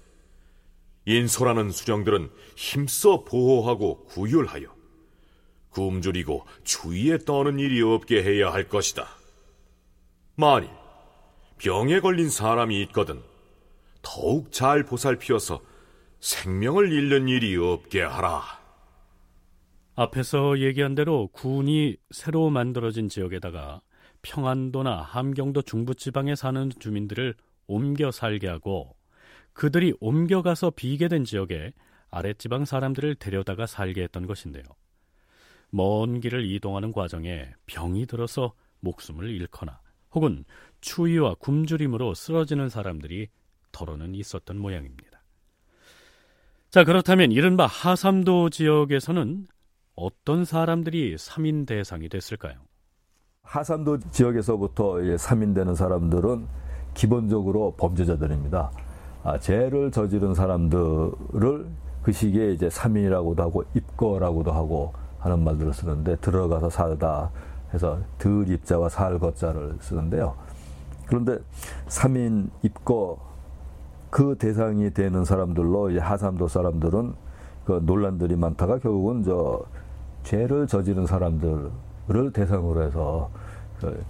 인소라는 1.05 1.71
수령들은 1.71 2.31
힘써 2.55 3.23
보호하고 3.23 4.05
구휼하여 4.05 4.73
굶주리고 5.69 6.45
주위에 6.63 7.19
떠는 7.19 7.59
일이 7.59 7.81
없게 7.81 8.23
해야 8.23 8.51
할 8.51 8.67
것이다. 8.67 9.07
만일 10.35 10.69
병에 11.57 11.99
걸린 11.99 12.29
사람이 12.29 12.81
있거든 12.83 13.21
더욱 14.01 14.51
잘 14.51 14.83
보살피어서 14.83 15.61
생명을 16.19 16.91
잃는 16.91 17.27
일이 17.27 17.55
없게 17.55 18.01
하라. 18.01 18.64
앞에서 19.95 20.59
얘기한 20.59 20.93
대로 20.93 21.27
군이 21.27 21.95
새로 22.11 22.49
만들어진 22.49 23.07
지역에다가 23.07 23.81
평안도나 24.21 25.01
함경도 25.01 25.61
중부지방에 25.61 26.35
사는 26.35 26.69
주민들을 26.79 27.35
옮겨 27.67 28.11
살게 28.11 28.47
하고 28.47 28.95
그들이 29.53 29.93
옮겨가서 30.01 30.71
비게 30.71 31.07
된 31.07 31.23
지역에 31.23 31.73
아랫지방 32.11 32.65
사람들을 32.65 33.15
데려다가 33.15 33.65
살게 33.65 34.03
했던 34.03 34.27
것인데요. 34.27 34.63
먼 35.69 36.19
길을 36.19 36.45
이동하는 36.45 36.91
과정에 36.91 37.49
병이 37.65 38.05
들어서 38.05 38.53
목숨을 38.81 39.29
잃거나 39.29 39.79
혹은 40.11 40.45
추위와 40.81 41.35
굶주림으로 41.35 42.13
쓰러지는 42.13 42.69
사람들이 42.69 43.27
더러는 43.71 44.13
있었던 44.15 44.57
모양입니다. 44.57 45.23
자, 46.69 46.83
그렇다면 46.83 47.31
이른바 47.31 47.65
하삼도 47.65 48.49
지역에서는 48.49 49.47
어떤 49.95 50.43
사람들이 50.43 51.15
3인 51.15 51.65
대상이 51.65 52.09
됐을까요? 52.09 52.55
하삼도 53.43 53.99
지역에서부터 54.11 54.95
3인 54.95 55.55
되는 55.55 55.75
사람들은 55.75 56.47
기본적으로 56.93 57.73
범죄자들입니다. 57.77 58.71
아, 59.23 59.39
죄를 59.39 59.91
저지른 59.91 60.33
사람들을 60.33 61.65
그 62.03 62.11
시기에 62.11 62.51
이제 62.51 62.67
3인이라고도 62.67 63.39
하고 63.39 63.63
입거라고도 63.73 64.51
하고 64.51 64.93
하는 65.19 65.43
말들을 65.43 65.73
쓰는데 65.73 66.17
들어가서 66.17 66.69
살다 66.69 67.31
해서 67.73 67.99
들 68.17 68.49
입자와 68.49 68.89
살 68.89 69.17
거자를 69.17 69.77
쓰는데요. 69.79 70.35
그런데 71.07 71.37
3인 71.87 72.49
입거 72.63 73.17
그 74.09 74.35
대상이 74.37 74.93
되는 74.93 75.25
사람들로 75.25 75.99
하삼도 75.99 76.47
사람들은 76.47 77.13
그 77.65 77.81
논란들이 77.83 78.35
많다가 78.35 78.77
결국은 78.77 79.23
저 79.23 79.63
죄를 80.25 80.67
저지른 80.67 81.05
사람들을 81.05 81.71
대상으로 82.33 82.83
해서 82.83 83.29
그 83.79 84.03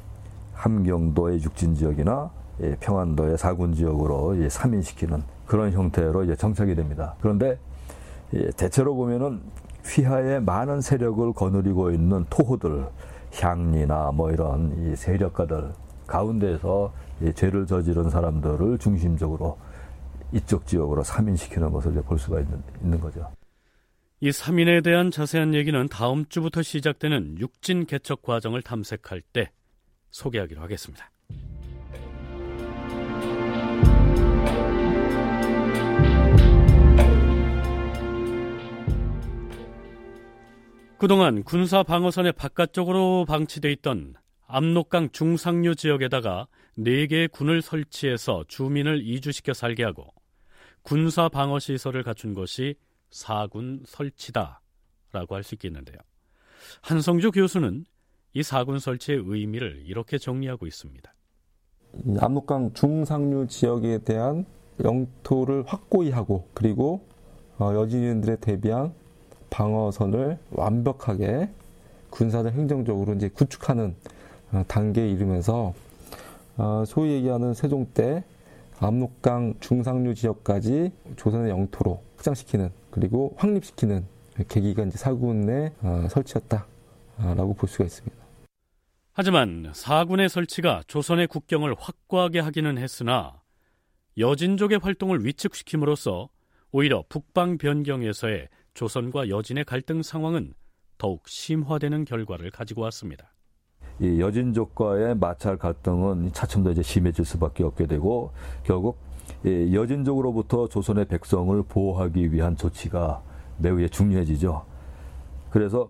함경도의 0.53 1.43
육진 1.43 1.75
지역이나 1.75 2.31
예, 2.61 2.75
평안도의 2.79 3.37
사군 3.37 3.73
지역으로 3.73 4.35
이제 4.35 4.47
3인시키는 4.47 5.21
그런 5.45 5.71
형태로 5.71 6.23
이제 6.23 6.35
정착이 6.35 6.73
됩니다. 6.73 7.15
그런데 7.19 7.57
예, 8.33 8.49
대체로 8.51 8.95
보면은 8.95 9.41
휘하에 9.83 10.39
많은 10.39 10.81
세력을 10.81 11.33
거느리고 11.33 11.91
있는 11.91 12.25
토호들, 12.29 12.87
향리나 13.33 14.11
뭐 14.13 14.31
이런 14.31 14.73
이 14.79 14.95
세력가들 14.95 15.73
가운데서 16.07 16.93
죄를 17.35 17.67
저지른 17.67 18.09
사람들을 18.09 18.77
중심적으로 18.79 19.57
이쪽 20.31 20.65
지역으로 20.65 21.03
3인시키는 21.03 21.71
것을 21.71 21.93
볼 22.03 22.17
수가 22.17 22.39
있는, 22.39 22.63
있는 22.81 22.99
거죠. 22.99 23.27
이 24.25 24.29
3인에 24.29 24.83
대한 24.83 25.11
자세한 25.11 25.53
얘기는 25.53 25.87
다음 25.87 26.25
주부터 26.25 26.63
시작되는 26.63 27.37
육진 27.37 27.85
개척 27.85 28.23
과정을 28.23 28.63
탐색할 28.63 29.21
때 29.21 29.51
소개하기로 30.09 30.63
하겠습니다. 30.63 31.11
그동안 40.97 41.43
군사 41.43 41.83
방어선의 41.83 42.31
바깥쪽으로 42.31 43.25
방치돼 43.27 43.71
있던 43.73 44.15
압록강 44.47 45.11
중상류 45.11 45.75
지역에다가 45.75 46.47
4개의 46.79 47.31
군을 47.31 47.61
설치해서 47.61 48.45
주민을 48.47 49.05
이주시켜 49.05 49.53
살게 49.53 49.83
하고 49.83 50.07
군사 50.81 51.29
방어 51.29 51.59
시설을 51.59 52.01
갖춘 52.01 52.33
것이 52.33 52.73
사군 53.09 53.83
설치다라고 53.85 55.35
할 55.35 55.43
수 55.43 55.55
있겠는데요. 55.55 55.97
한성주 56.81 57.31
교수는 57.31 57.85
이 58.33 58.43
사군 58.43 58.79
설치의 58.79 59.23
의미를 59.25 59.83
이렇게 59.85 60.17
정리하고 60.17 60.67
있습니다. 60.67 61.13
압록강 62.19 62.73
중상류 62.73 63.47
지역에 63.47 63.99
대한 63.99 64.45
영토를 64.83 65.63
확고히 65.65 66.11
하고 66.11 66.49
그리고 66.53 67.07
어, 67.57 67.73
여진인들에 67.73 68.37
대비한 68.37 68.93
방어선을 69.49 70.37
완벽하게 70.51 71.49
군사적 72.09 72.53
행정적으로 72.53 73.13
이제 73.13 73.29
구축하는 73.29 73.95
어, 74.51 74.63
단계에 74.67 75.09
이르면서 75.09 75.73
어, 76.57 76.83
소위 76.85 77.11
얘기하는 77.13 77.53
세종 77.53 77.85
때 77.93 78.23
압록강 78.79 79.55
중상류 79.61 80.15
지역까지 80.15 80.91
조선의 81.15 81.49
영토로 81.51 82.03
확장시키는 82.17 82.69
그리고 82.95 83.33
확립시키는 83.35 84.05
계기가 84.47 84.83
이제 84.85 84.97
사군의 84.97 85.73
어, 85.81 86.07
설치였다라고 86.09 87.53
볼 87.55 87.67
수가 87.67 87.83
있습니다. 87.83 88.15
하지만 89.11 89.69
사군의 89.73 90.29
설치가 90.29 90.81
조선의 90.87 91.27
국경을 91.27 91.75
확고하게 91.77 92.39
하기는 92.39 92.77
했으나 92.77 93.41
여진족의 94.17 94.79
활동을 94.81 95.25
위축시킴으로써 95.25 96.29
오히려 96.71 97.03
북방 97.09 97.57
변경에서의 97.57 98.47
조선과 98.73 99.27
여진의 99.27 99.65
갈등 99.65 100.01
상황은 100.01 100.53
더욱 100.97 101.27
심화되는 101.27 102.05
결과를 102.05 102.49
가지고 102.49 102.83
왔습니다. 102.83 103.33
이 103.99 104.21
여진족과의 104.21 105.15
마찰 105.15 105.57
갈등은 105.57 106.31
차츰 106.31 106.63
더 106.63 106.71
이제 106.71 106.81
심해질 106.81 107.25
수밖에 107.25 107.63
없게 107.63 107.87
되고 107.87 108.31
결국 108.63 108.97
여진족으로부터 109.45 110.67
조선의 110.67 111.05
백성을 111.05 111.61
보호하기 111.63 112.33
위한 112.33 112.55
조치가 112.55 113.21
매우 113.57 113.87
중요해지죠. 113.87 114.63
그래서 115.49 115.89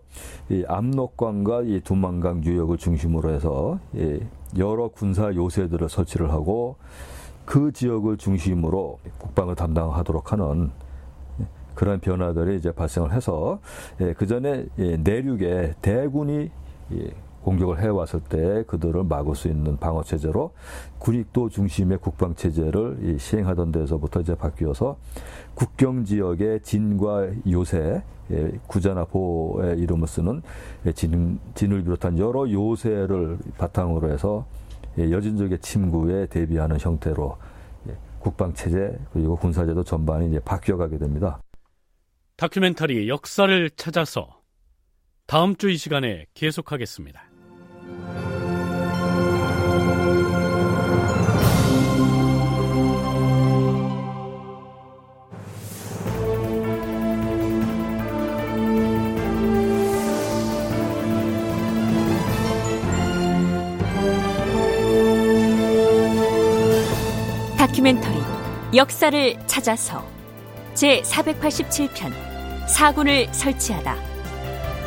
이 0.49 0.63
압록강과 0.67 1.63
이 1.63 1.81
두만강 1.81 2.43
유역을 2.43 2.77
중심으로 2.77 3.31
해서 3.31 3.79
여러 4.57 4.89
군사 4.89 5.33
요새들을 5.33 5.89
설치를 5.89 6.31
하고 6.31 6.75
그 7.45 7.71
지역을 7.71 8.17
중심으로 8.17 8.99
국방을 9.17 9.55
담당하도록 9.55 10.31
하는 10.31 10.71
그런 11.75 11.99
변화들이 11.99 12.57
이제 12.57 12.71
발생을 12.71 13.11
해서 13.11 13.59
예, 14.01 14.13
그 14.13 14.25
전에 14.25 14.65
예, 14.79 14.97
내륙에 14.97 15.75
대군이 15.81 16.49
예, 16.93 17.11
공격을 17.45 17.79
해왔을 17.79 18.21
때 18.21 18.63
그들을 18.65 19.03
막을 19.03 19.35
수 19.35 19.47
있는 19.47 19.77
방어 19.77 20.03
체제로 20.03 20.51
군익도 20.97 21.49
중심의 21.49 21.99
국방 21.99 22.33
체제를 22.33 23.17
시행하던 23.19 23.71
데서부터 23.71 24.21
이제 24.21 24.33
바뀌어서 24.33 24.97
국경 25.53 26.03
지역의 26.03 26.61
진과 26.61 27.29
요새 27.51 28.01
구자나포의 28.65 29.77
이름을 29.77 30.07
쓰는 30.07 30.41
진, 30.95 31.39
진을 31.53 31.83
비롯한 31.83 32.17
여러 32.17 32.49
요새를 32.49 33.37
바탕으로 33.59 34.11
해서 34.11 34.47
여진족의 34.97 35.59
침구에 35.59 36.25
대비하는 36.25 36.79
형태로 36.79 37.37
국방 38.19 38.53
체제 38.55 38.97
그리고 39.13 39.35
군사제도 39.35 39.83
전반이 39.83 40.29
이제 40.29 40.39
바뀌어가게 40.39 40.97
됩니다. 40.97 41.39
다큐멘터리 42.37 43.07
역사를 43.07 43.69
찾아서 43.69 44.41
다음 45.27 45.55
주 45.55 45.69
이 45.69 45.77
시간에 45.77 46.25
계속하겠습니다. 46.33 47.34
다큐멘터리 67.57 68.17
역사를 68.75 69.47
찾아서 69.47 70.03
제 70.73 71.01
487편 71.01 72.11
사군을 72.67 73.33
설치하다 73.33 74.14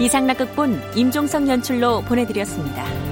이상락 0.01 0.39
극본 0.39 0.81
임종성 0.95 1.49
연출로 1.49 2.03
보내드렸습니다. 2.03 3.08